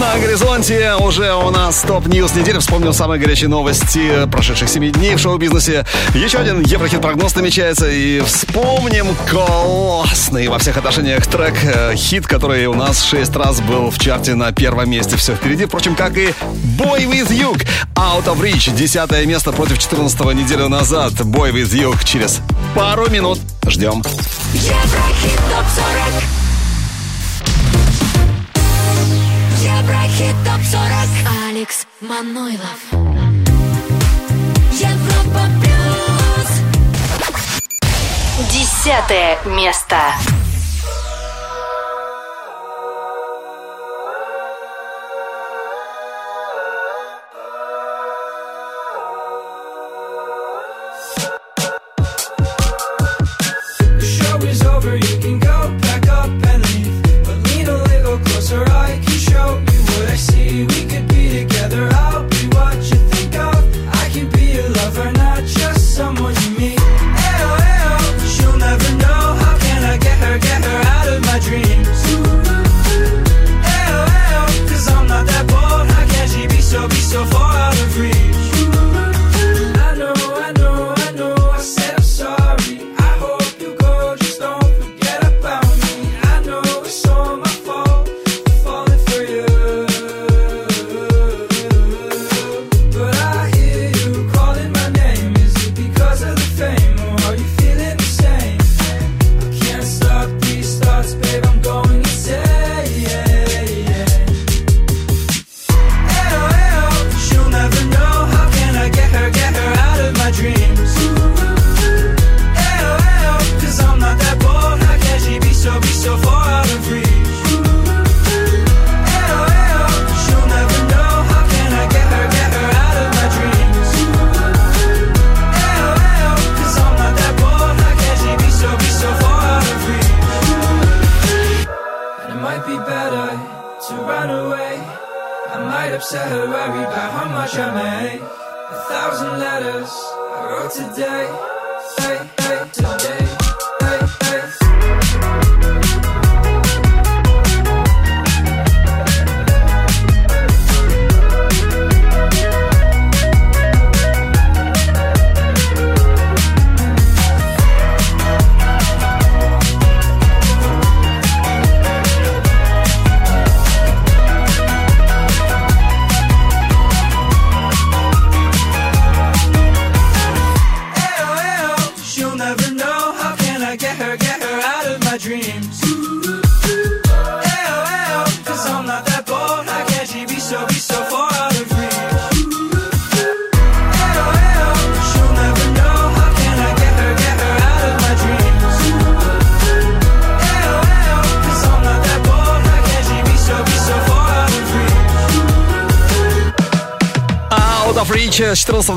[0.00, 2.58] На горизонте уже у нас top news недели.
[2.58, 5.84] Вспомнил самые горячие новости прошедших семи дней в шоу-бизнесе.
[6.14, 7.86] Еще один Еврохит-прогноз намечается.
[7.90, 11.54] И вспомним классный во всех отношениях трек.
[11.62, 15.16] э, Хит, который у нас шесть раз был в чарте на первом месте.
[15.16, 15.66] Все впереди.
[15.66, 16.28] Впрочем, как и
[16.78, 17.54] Boy With You.
[17.94, 18.74] Out of Reach.
[18.74, 21.12] Десятое место против 14 неделю назад.
[21.12, 22.40] Boy With You через
[22.74, 23.38] пару минут.
[23.66, 24.02] Ждем.
[24.54, 26.39] Еврохит ТОП-40 Еврохит
[30.60, 32.92] ТОП-40 Алекс Манойлов.
[34.72, 36.50] Европа Плюс
[38.50, 39.96] Десятое место.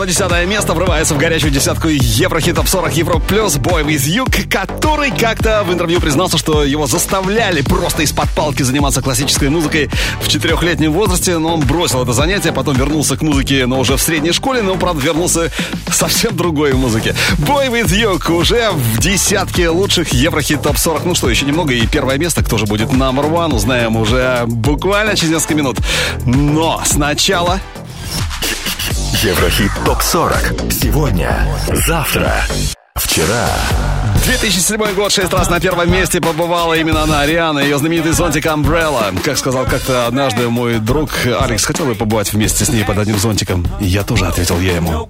[0.04, 4.50] На 10 место врывается в горячую десятку Еврохит Топ 40 Евро Плюс Boy With You,
[4.50, 9.90] который как-то в интервью признался, что его заставляли просто из-под палки заниматься классической музыкой
[10.20, 14.02] в четырехлетнем возрасте, но он бросил это занятие, потом вернулся к музыке, но уже в
[14.02, 15.52] средней школе, но, правда, вернулся
[15.90, 17.16] совсем другой музыке.
[17.38, 21.06] Boy With You уже в десятке лучших Еврохит Топ 40.
[21.06, 25.16] Ну что, еще немного и первое место, кто же будет number one, узнаем уже буквально
[25.16, 25.78] через несколько минут.
[26.26, 27.62] Но сначала
[29.24, 30.70] Еврохит ТОП-40.
[30.70, 31.48] Сегодня,
[31.88, 32.44] завтра,
[32.96, 33.48] вчера.
[34.26, 39.18] 2007 год, шесть раз на первом месте побывала именно она, Ариана, ее знаменитый зонтик Umbrella.
[39.24, 43.18] Как сказал как-то однажды мой друг Алекс, хотел бы побывать вместе с ней под одним
[43.18, 43.66] зонтиком.
[43.80, 45.10] И я тоже ответил я ему.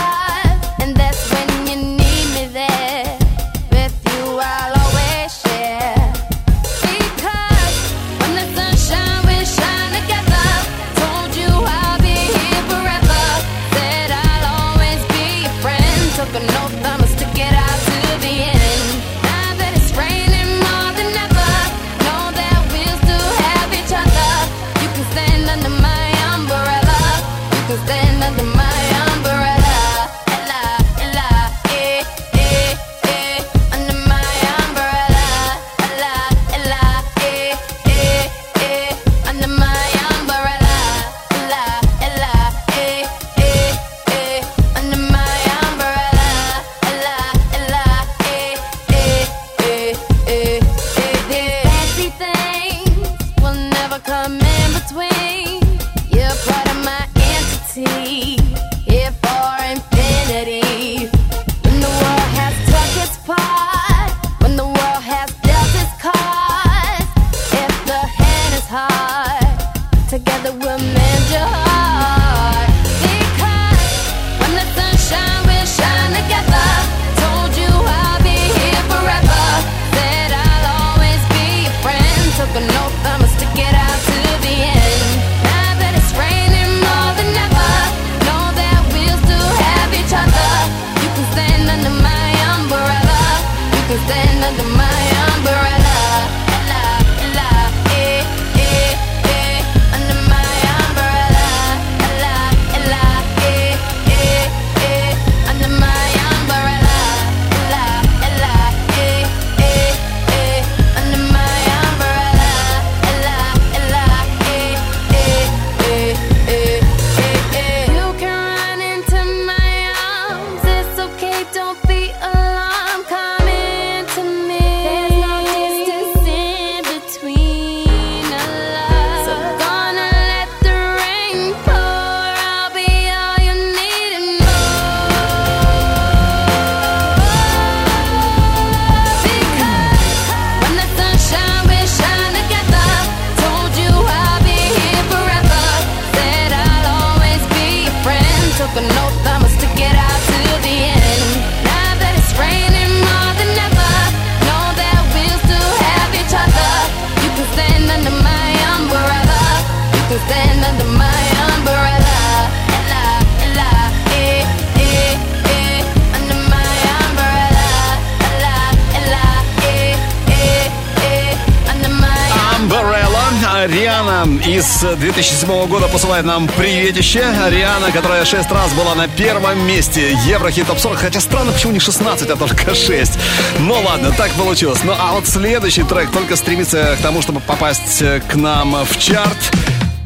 [176.21, 177.23] Года посылает нам приветище.
[177.49, 180.97] Риана, которая 6 раз была на первом месте Еврохит Топ 40.
[180.97, 183.13] Хотя странно, почему не 16, а только 6.
[183.59, 184.79] Ну ладно, так получилось.
[184.83, 189.51] Ну а вот следующий трек только стремится к тому, чтобы попасть к нам в чарт.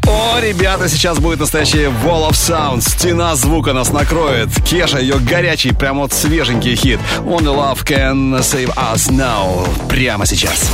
[0.07, 2.81] О, ребята, сейчас будет настоящий Wall of Sound.
[2.81, 4.49] Стена звука нас накроет.
[4.63, 6.99] Кеша, ее горячий, прям вот свеженький хит.
[7.19, 9.67] Only Love Can Save Us Now.
[9.89, 10.69] Прямо сейчас.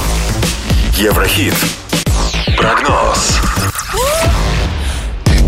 [0.98, 1.56] Еврохит.
[2.58, 3.51] Прогноз.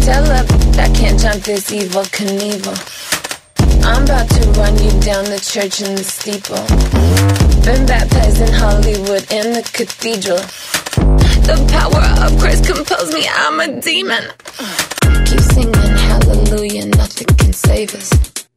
[0.04, 2.76] Tell I can't jump this evil Knievel.
[3.86, 6.60] I'm about to run you down the church in the steeple.
[7.64, 10.44] Been baptized in Hollywood in the cathedral.
[11.48, 14.24] The power of Christ compels me, I'm a demon.
[15.24, 18.10] Keep singing hallelujah, nothing can save us.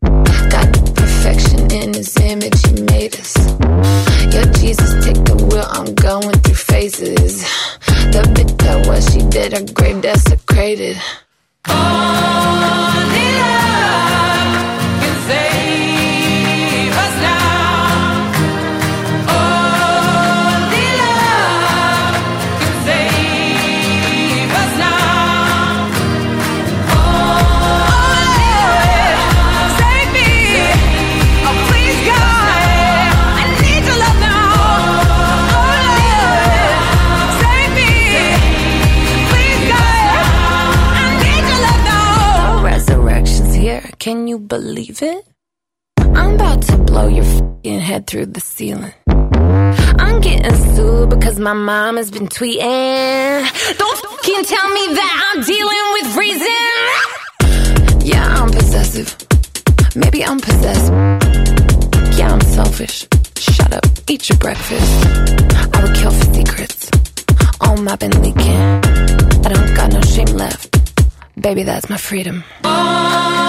[0.02, 3.36] Got perfection in his image, he made us.
[4.34, 7.42] Yo, Jesus, take the wheel, I'm going through phases.
[8.10, 10.96] The bitch that was, she did her grave desecrated.
[11.68, 12.06] On
[44.06, 45.26] Can you believe it?
[45.98, 48.94] I'm about to blow your fing head through the ceiling.
[49.08, 53.78] I'm getting sued because my mom has been tweeting.
[53.78, 58.06] Don't fucking tell me that I'm dealing with reason.
[58.06, 59.16] Yeah, I'm possessive.
[59.96, 60.92] Maybe I'm possessed.
[62.16, 63.08] Yeah, I'm selfish.
[63.36, 65.04] Shut up, eat your breakfast.
[65.74, 66.90] I would kill for secrets.
[67.60, 68.62] All my been leaking.
[69.44, 70.78] I don't got no shame left.
[71.40, 72.44] Baby, that's my freedom.
[72.62, 73.45] Only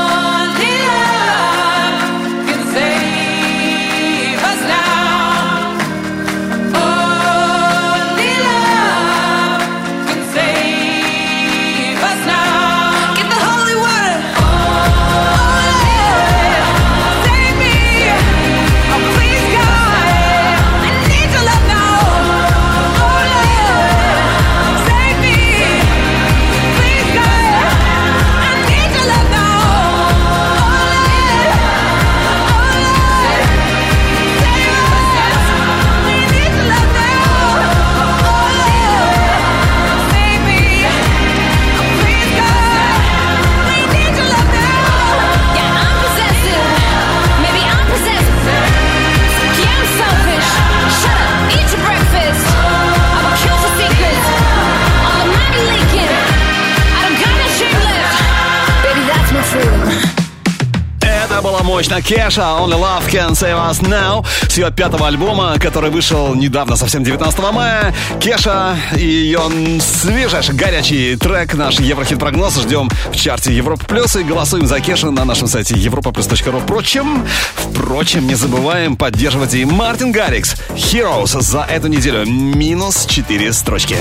[61.77, 62.01] мощно.
[62.01, 64.25] Кеша, Only Love Can Save Us Now.
[64.49, 67.93] С ее пятого альбома, который вышел недавно, совсем 19 мая.
[68.19, 69.41] Кеша и ее
[69.79, 72.61] свежайший горячий трек, наш Еврохит-прогноз.
[72.61, 76.63] Ждем в чарте Европа Плюс и голосуем за Кеша на нашем сайте europaplus.ru.
[76.63, 77.23] Впрочем,
[77.55, 80.55] впрочем, не забываем поддерживать и Мартин Гаррикс.
[80.71, 82.25] Heroes за эту неделю.
[82.25, 83.97] Минус 4 строчки.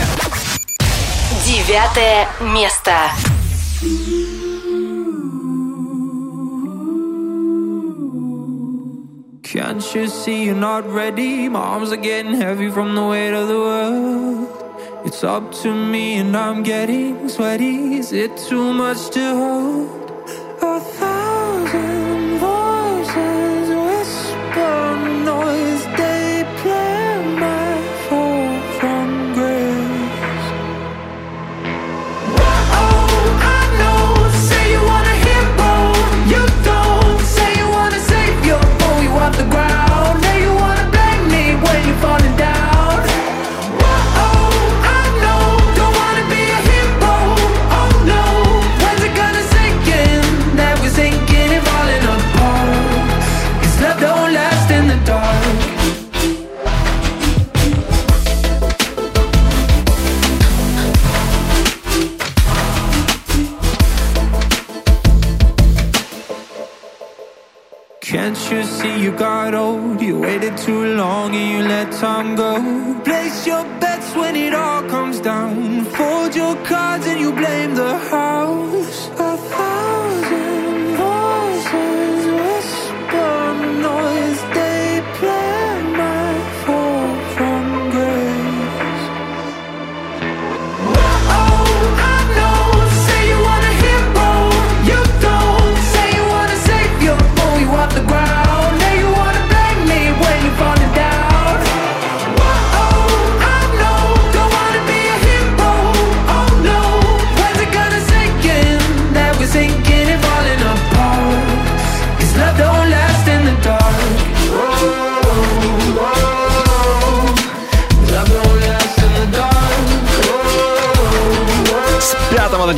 [1.44, 2.93] Девятое место.
[9.57, 11.49] Can't you see you're not ready?
[11.49, 15.03] My arms are getting heavy from the weight of the world.
[15.07, 17.97] It's up to me and I'm getting sweaty.
[17.97, 20.06] Is it too much to hold?
[70.66, 72.52] Too long and you let time go.
[73.05, 75.84] Place your bets when it all comes down.
[75.84, 78.98] Fold your cards and you blame the house.
[79.30, 83.55] A thousand voices whisper
[83.86, 84.36] noise.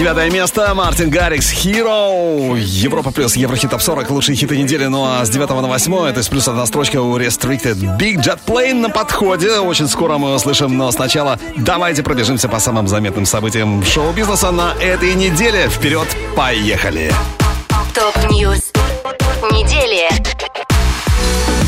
[0.09, 0.73] Девятое место.
[0.75, 2.59] Мартин Гаррикс, Hero.
[2.59, 4.09] Европа плюс Еврохит Топ 40.
[4.09, 4.87] Лучшие хиты недели.
[4.87, 7.77] Ну а с 9 на 8, то есть плюс одна строчка у Restricted.
[7.99, 9.59] Big Jet Plane на подходе.
[9.59, 15.13] Очень скоро мы услышим, но сначала давайте пробежимся по самым заметным событиям шоу-бизнеса на этой
[15.13, 15.69] неделе.
[15.69, 17.13] Вперед, поехали!
[17.95, 18.73] Top news
[19.53, 20.08] недели.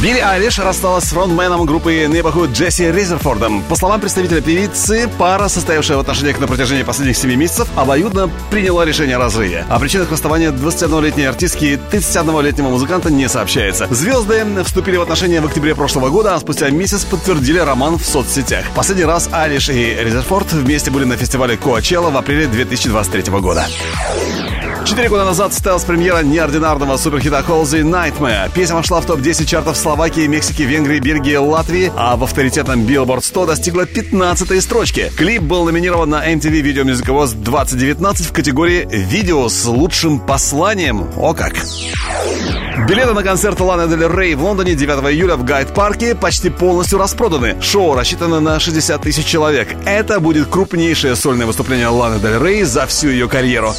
[0.03, 3.63] Билли Айлиш рассталась с фронтменом группы Neighborhood Джесси Резерфордом.
[3.65, 8.87] По словам представителя певицы, пара, состоявшая в отношениях на протяжении последних 7 месяцев, обоюдно приняла
[8.87, 9.67] решение о разрыве.
[9.69, 13.89] О причинах расставания 21-летней артистки и 31-летнего музыканта не сообщается.
[13.91, 18.65] Звезды вступили в отношения в октябре прошлого года, а спустя месяц подтвердили роман в соцсетях.
[18.75, 23.67] Последний раз Айлиш и Резерфорд вместе были на фестивале Коачелла в апреле 2023 года.
[24.85, 28.51] Четыре года назад состоялась премьера неординарного суперхита Холзи Nightmare.
[28.53, 33.47] Песня вошла в топ-10 чартов Словакии, Мексики, Венгрии, Бельгии, Латвии, а в авторитетном Billboard 100
[33.47, 35.11] достигла 15 строчки.
[35.17, 41.11] Клип был номинирован на MTV Video Music Awards 2019 в категории «Видео с лучшим посланием».
[41.17, 41.57] О как!
[42.89, 47.61] Билеты на концерт Ланы Дель Рей в Лондоне 9 июля в Гайд-парке почти полностью распроданы.
[47.61, 49.75] Шоу рассчитано на 60 тысяч человек.
[49.87, 53.75] Это будет крупнейшее сольное выступление Ланы Дель Рей за всю ее карьеру.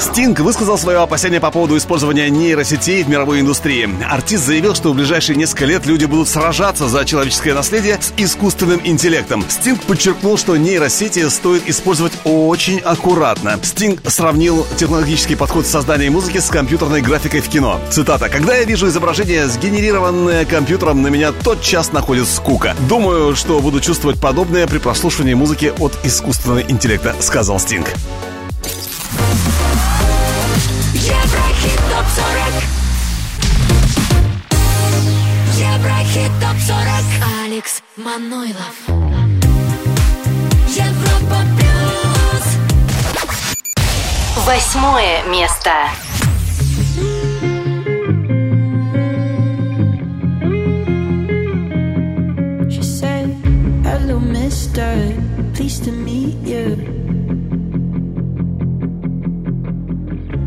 [0.00, 3.88] Стинг высказал свое опасение по поводу использования нейросетей в мировой индустрии.
[4.08, 8.80] Артист заявил, что в ближайшие несколько лет люди будут сражаться за человеческое наследие с искусственным
[8.82, 9.44] интеллектом.
[9.48, 13.58] Стинг подчеркнул, что нейросети стоит использовать очень аккуратно.
[13.62, 17.78] Стинг сравнил технологический подход в создании музыки с компьютерной графикой в кино.
[17.90, 18.30] Цитата.
[18.30, 22.74] «Когда я вижу изображение, сгенерированное компьютером, на меня тотчас находит скука.
[22.88, 27.92] Думаю, что буду чувствовать подобное при прослушивании музыки от искусственного интеллекта», сказал Стинг.
[32.20, 32.70] Еврохит
[35.56, 38.76] ТОП-40 Еврохит ТОП-40 Алекс Манойлов.
[40.68, 42.46] Европа Плюс
[44.46, 45.70] Восьмое место.
[52.70, 53.28] She said,
[53.84, 55.14] Hello, mister.
[55.54, 56.99] Pleased to meet you.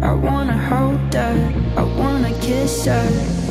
[0.04, 1.54] I wanna hold her.
[1.78, 3.43] I wanna kiss her.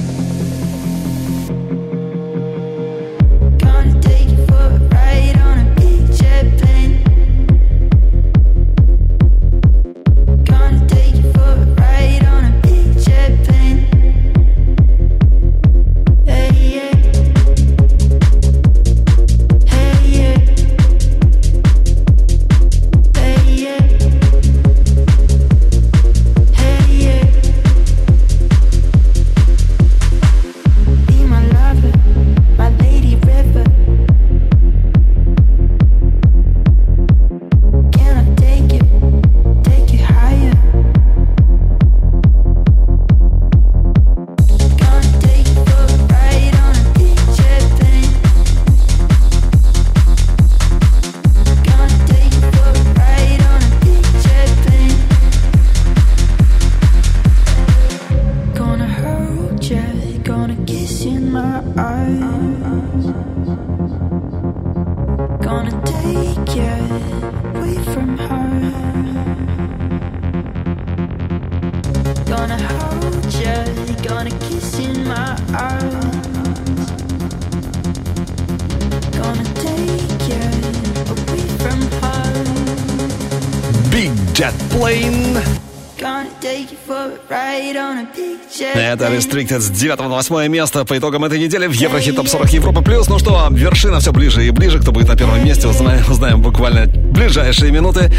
[89.43, 92.83] Restricted с 9 на 8 место по итогам этой недели в Еврохит Топ 40 Европа
[92.83, 93.09] Плюс.
[93.09, 94.79] Ну что, вершина все ближе и ближе.
[94.79, 98.13] Кто будет на первом месте, узнаем, узнаем буквально в ближайшие минуты.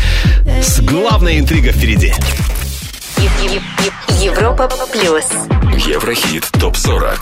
[0.62, 2.14] С главной интригой впереди.
[4.22, 5.26] Европа плюс.
[5.86, 7.18] Еврохит ТОП-40.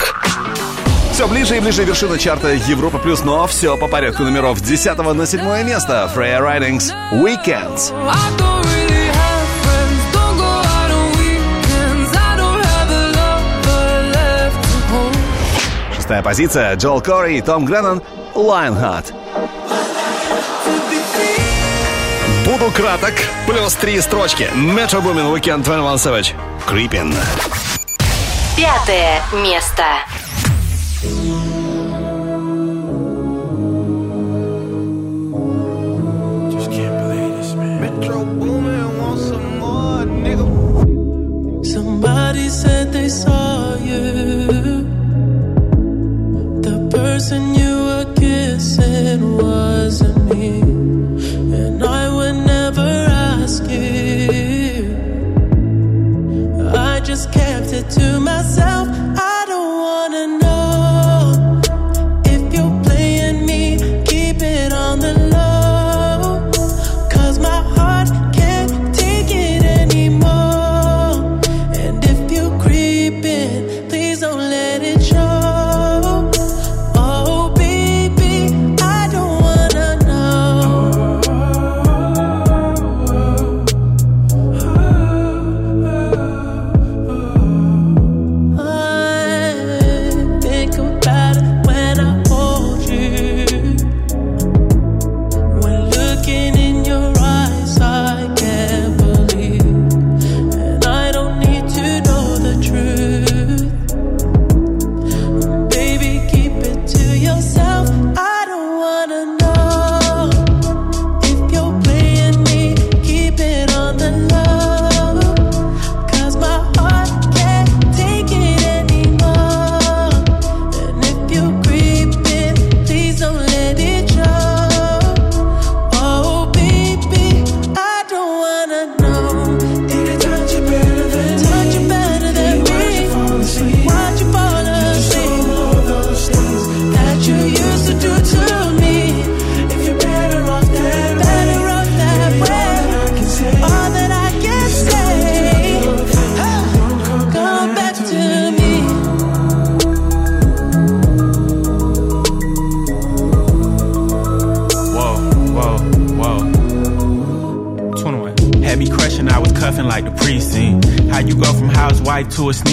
[1.12, 4.58] Все ближе и ближе вершина чарта Европа Плюс, но все по порядку номеров.
[4.58, 7.92] С 10 на 7 место Freya Ridings Weekends.
[16.12, 18.02] Шестая позиция Джоэл Кори и Том Греннон
[18.34, 19.14] Lionheart.
[22.44, 23.14] Буду краток.
[23.46, 24.42] Плюс три строчки.
[24.54, 26.34] Metro Boomin Weekend 21 Savage.
[26.66, 27.14] Creepin.
[28.54, 29.84] Пятое место.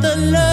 [0.00, 0.47] the love.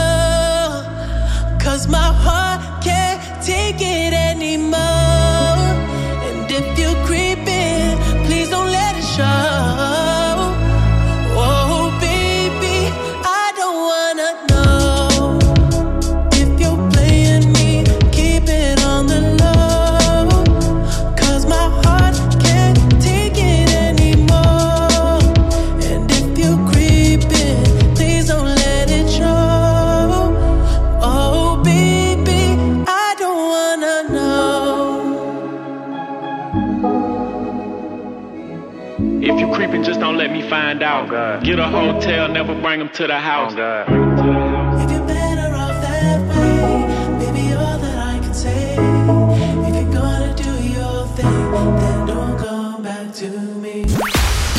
[40.46, 41.44] Just don't let me find out.
[41.44, 43.54] Get a hotel, never bring them to the house.
[43.54, 46.86] If you're better off that way,
[47.20, 48.76] baby, all that I can say.
[48.76, 53.30] If you're gonna do your thing, then don't come back to
[53.62, 53.86] me.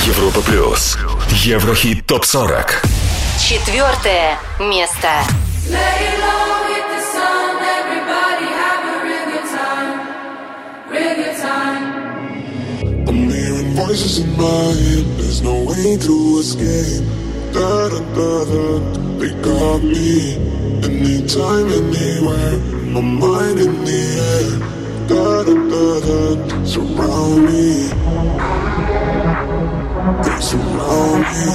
[0.07, 0.97] Европа плюс.
[1.45, 2.83] Еврохит топ 40.
[3.39, 5.09] Четвертое место.
[5.69, 9.99] Lay low, hit the sun, everybody have a real good time,
[10.91, 11.85] real good time.
[13.09, 15.26] I'm hearing voices in my head.
[15.37, 17.05] There's no way to escape.
[17.53, 18.65] Da da da da.
[19.21, 20.37] They got me.
[20.83, 22.57] Anytime, anywhere.
[22.95, 24.01] My mind in the
[24.33, 24.49] air.
[25.09, 26.65] Da da da da.
[26.65, 27.93] Surround me.
[30.25, 31.49] They surround me.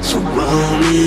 [0.00, 1.02] Surround me.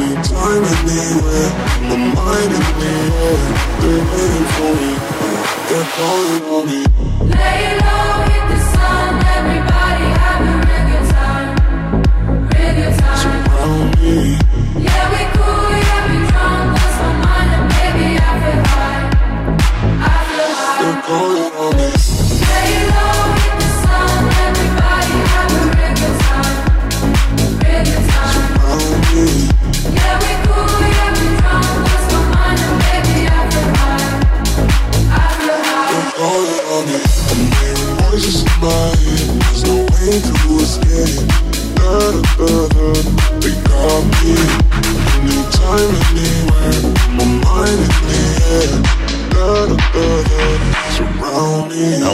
[0.00, 1.50] Anytime, anywhere.
[1.88, 3.36] My mind in the air.
[3.80, 4.92] They're waiting for me.
[5.68, 6.80] They're calling on me.
[7.36, 8.29] Lay low,
[9.40, 9.79] everybody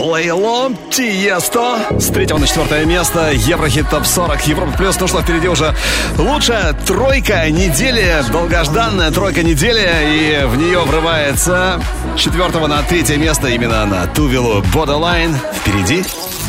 [0.01, 1.79] Лейло, Тиесто.
[1.99, 3.31] С третьего на четвертое место.
[3.33, 4.47] Еврохит ТОП 40.
[4.47, 4.99] Европа Плюс.
[4.99, 5.75] Ну что, впереди уже
[6.17, 8.23] лучшая тройка недели.
[8.31, 9.89] Долгожданная тройка недели.
[10.07, 11.81] И в нее врывается
[12.15, 15.35] с четвертого на третье место именно на Тувелу Borderline.
[15.53, 16.03] Впереди.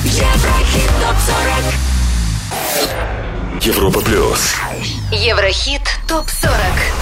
[0.04, 1.16] Еврохит топ
[3.66, 4.54] Европа плюс.
[5.10, 6.50] Еврохит топ-40.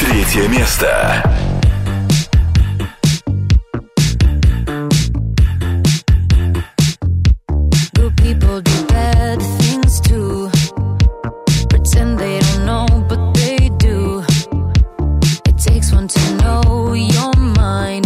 [0.00, 1.22] Третье место.
[12.64, 14.24] Know, but they do.
[15.46, 18.05] It takes one to know your mind.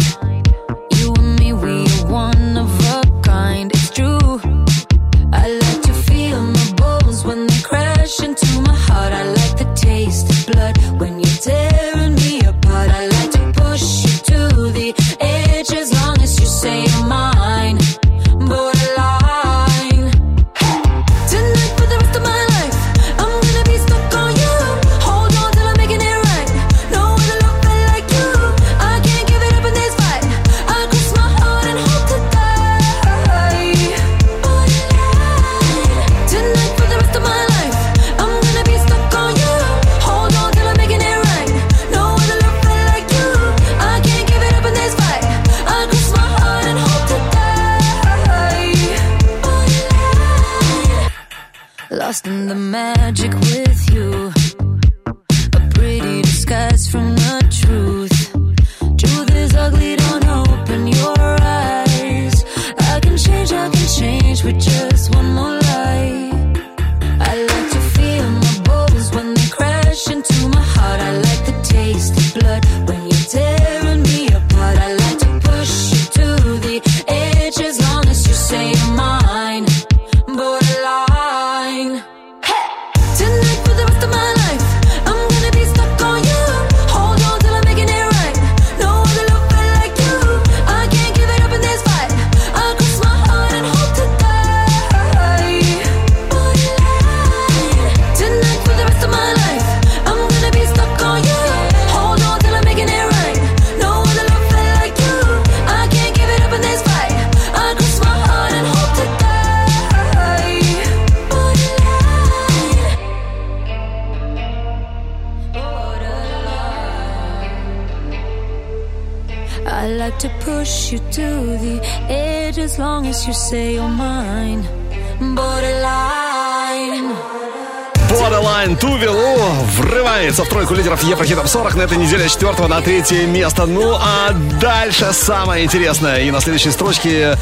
[132.41, 133.67] четвертого на третье место.
[133.67, 136.21] Ну а дальше самое интересное.
[136.21, 137.37] И на следующей строчке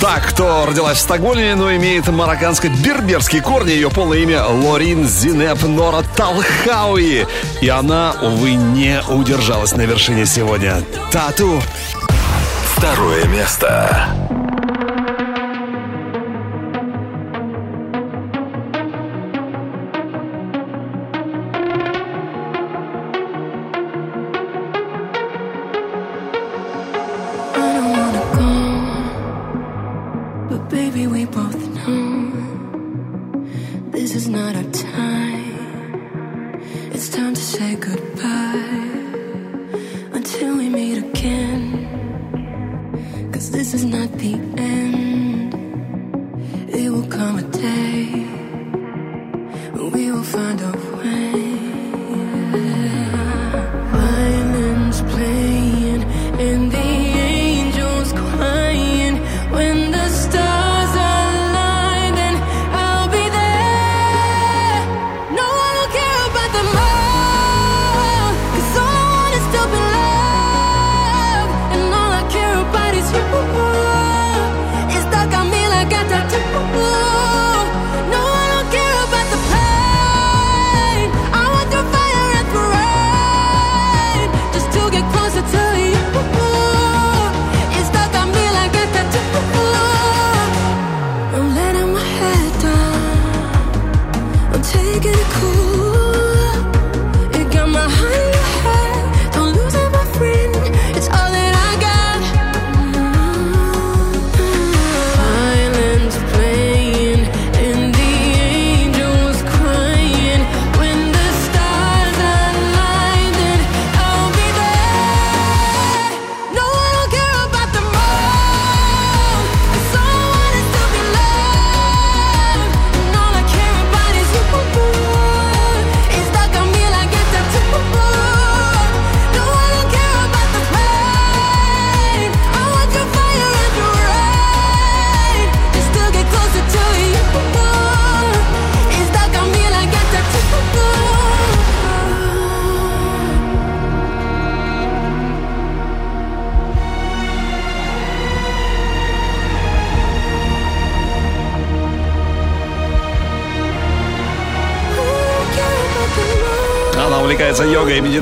[0.00, 3.72] так, кто родилась в Стокгольме, но имеет марокканско-берберские корни.
[3.72, 7.26] Ее полное имя Лорин Зинеп Нора Талхауи.
[7.62, 10.84] И она, увы, не удержалась на вершине сегодня.
[11.10, 11.60] Тату.
[12.76, 14.23] Второе место.
[46.90, 47.83] will come a day.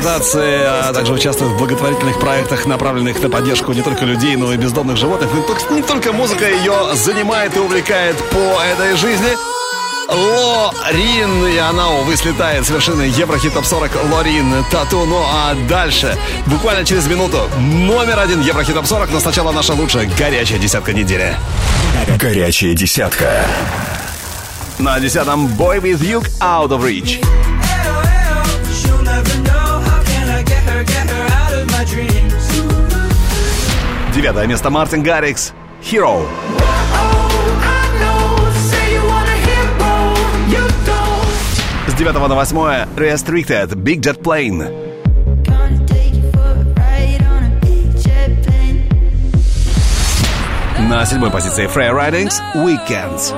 [0.02, 4.36] Йогой и медитацией, а также участвует в благотворительных проектах, направленных на поддержку не только людей,
[4.36, 5.30] но и бездомных животных.
[5.70, 9.36] Не только музыка ее занимает и увлекает по этой жизни.
[10.08, 15.06] Лорин, и она, увы, слетает с вершины Еврохит Топ 40 Лорин Тату.
[15.06, 20.10] Ну а дальше, буквально через минуту, номер один Еврохит Топ 40, но сначала наша лучшая
[20.18, 21.34] горячая десятка недели.
[22.18, 23.46] Горячая десятка.
[24.78, 27.41] На десятом Boy With You Out of Reach.
[34.22, 36.24] Девятое место Мартин Гаррикс Hero.
[41.88, 42.56] С 9 на 8
[42.94, 44.72] Restricted Big Jet Plane.
[50.88, 53.34] На седьмой позиции Freya Ridings Weekends.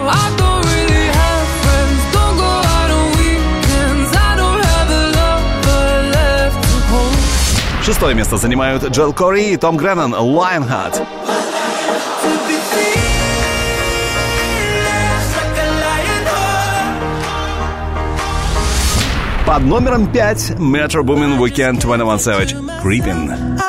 [7.84, 11.06] Шестое место занимают Джоэл Кори и Том Греннон Lionheart.
[19.46, 23.60] Под номером 5 Metro Boomin Weekend 21 Savage Creepin.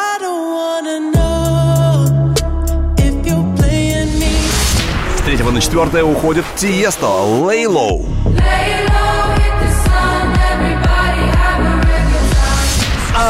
[5.18, 8.06] С третьего на четвертое уходит Тиесто Lay Low.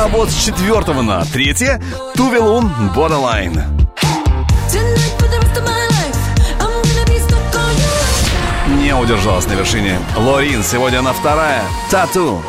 [0.05, 1.81] А вот с четвертого на третье
[2.13, 3.59] Тувелун Borderline.
[8.83, 9.97] Не удержалась на вершине.
[10.15, 11.63] Лорин сегодня на вторая.
[11.89, 12.39] Тату.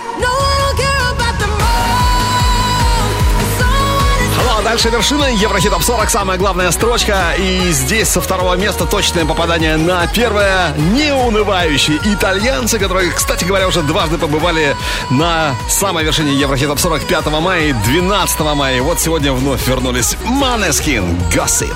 [4.77, 7.33] Дальше вершина Еврохит Топ 40, самая главная строчка.
[7.39, 10.75] И здесь со второго места точное попадание на первое.
[10.77, 14.77] Неунывающие итальянцы, которые, кстати говоря, уже дважды побывали
[15.09, 18.77] на самой вершине Еврохит Топ 40 5 мая и 12 мая.
[18.77, 21.75] И вот сегодня вновь вернулись Манескин Gossip.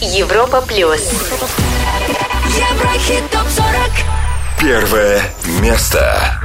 [0.00, 1.02] Европа плюс.
[2.48, 3.68] Еврохит топ 40
[4.58, 5.22] Первое
[5.60, 6.40] место.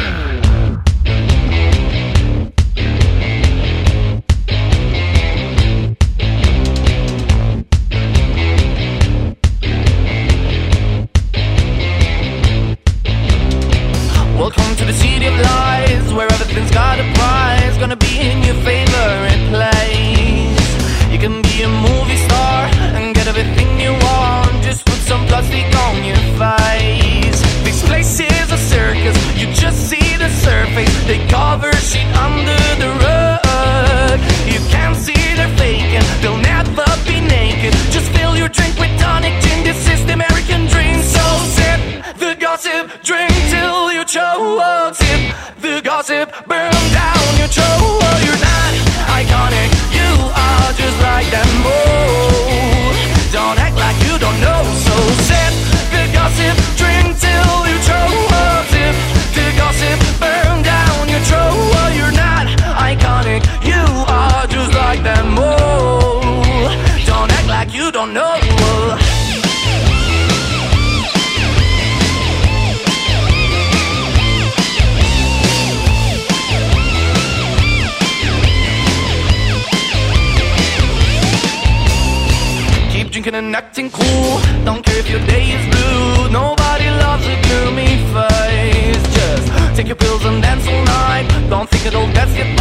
[91.80, 92.59] Take old, that's it.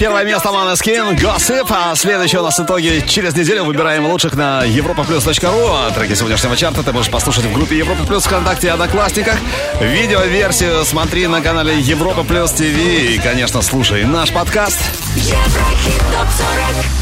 [0.00, 5.94] Первое место Maneskin Gossip, а следующие у нас итоги через неделю выбираем лучших на europaplus.ru.
[5.94, 9.36] Треки сегодняшнего чарта ты можешь послушать в группе Европа Плюс ВКонтакте и Одноклассниках.
[9.78, 14.80] Видеоверсию смотри на канале Европа Плюс ТВ и, конечно, слушай наш подкаст.
[15.16, 16.99] Еврохит топ 40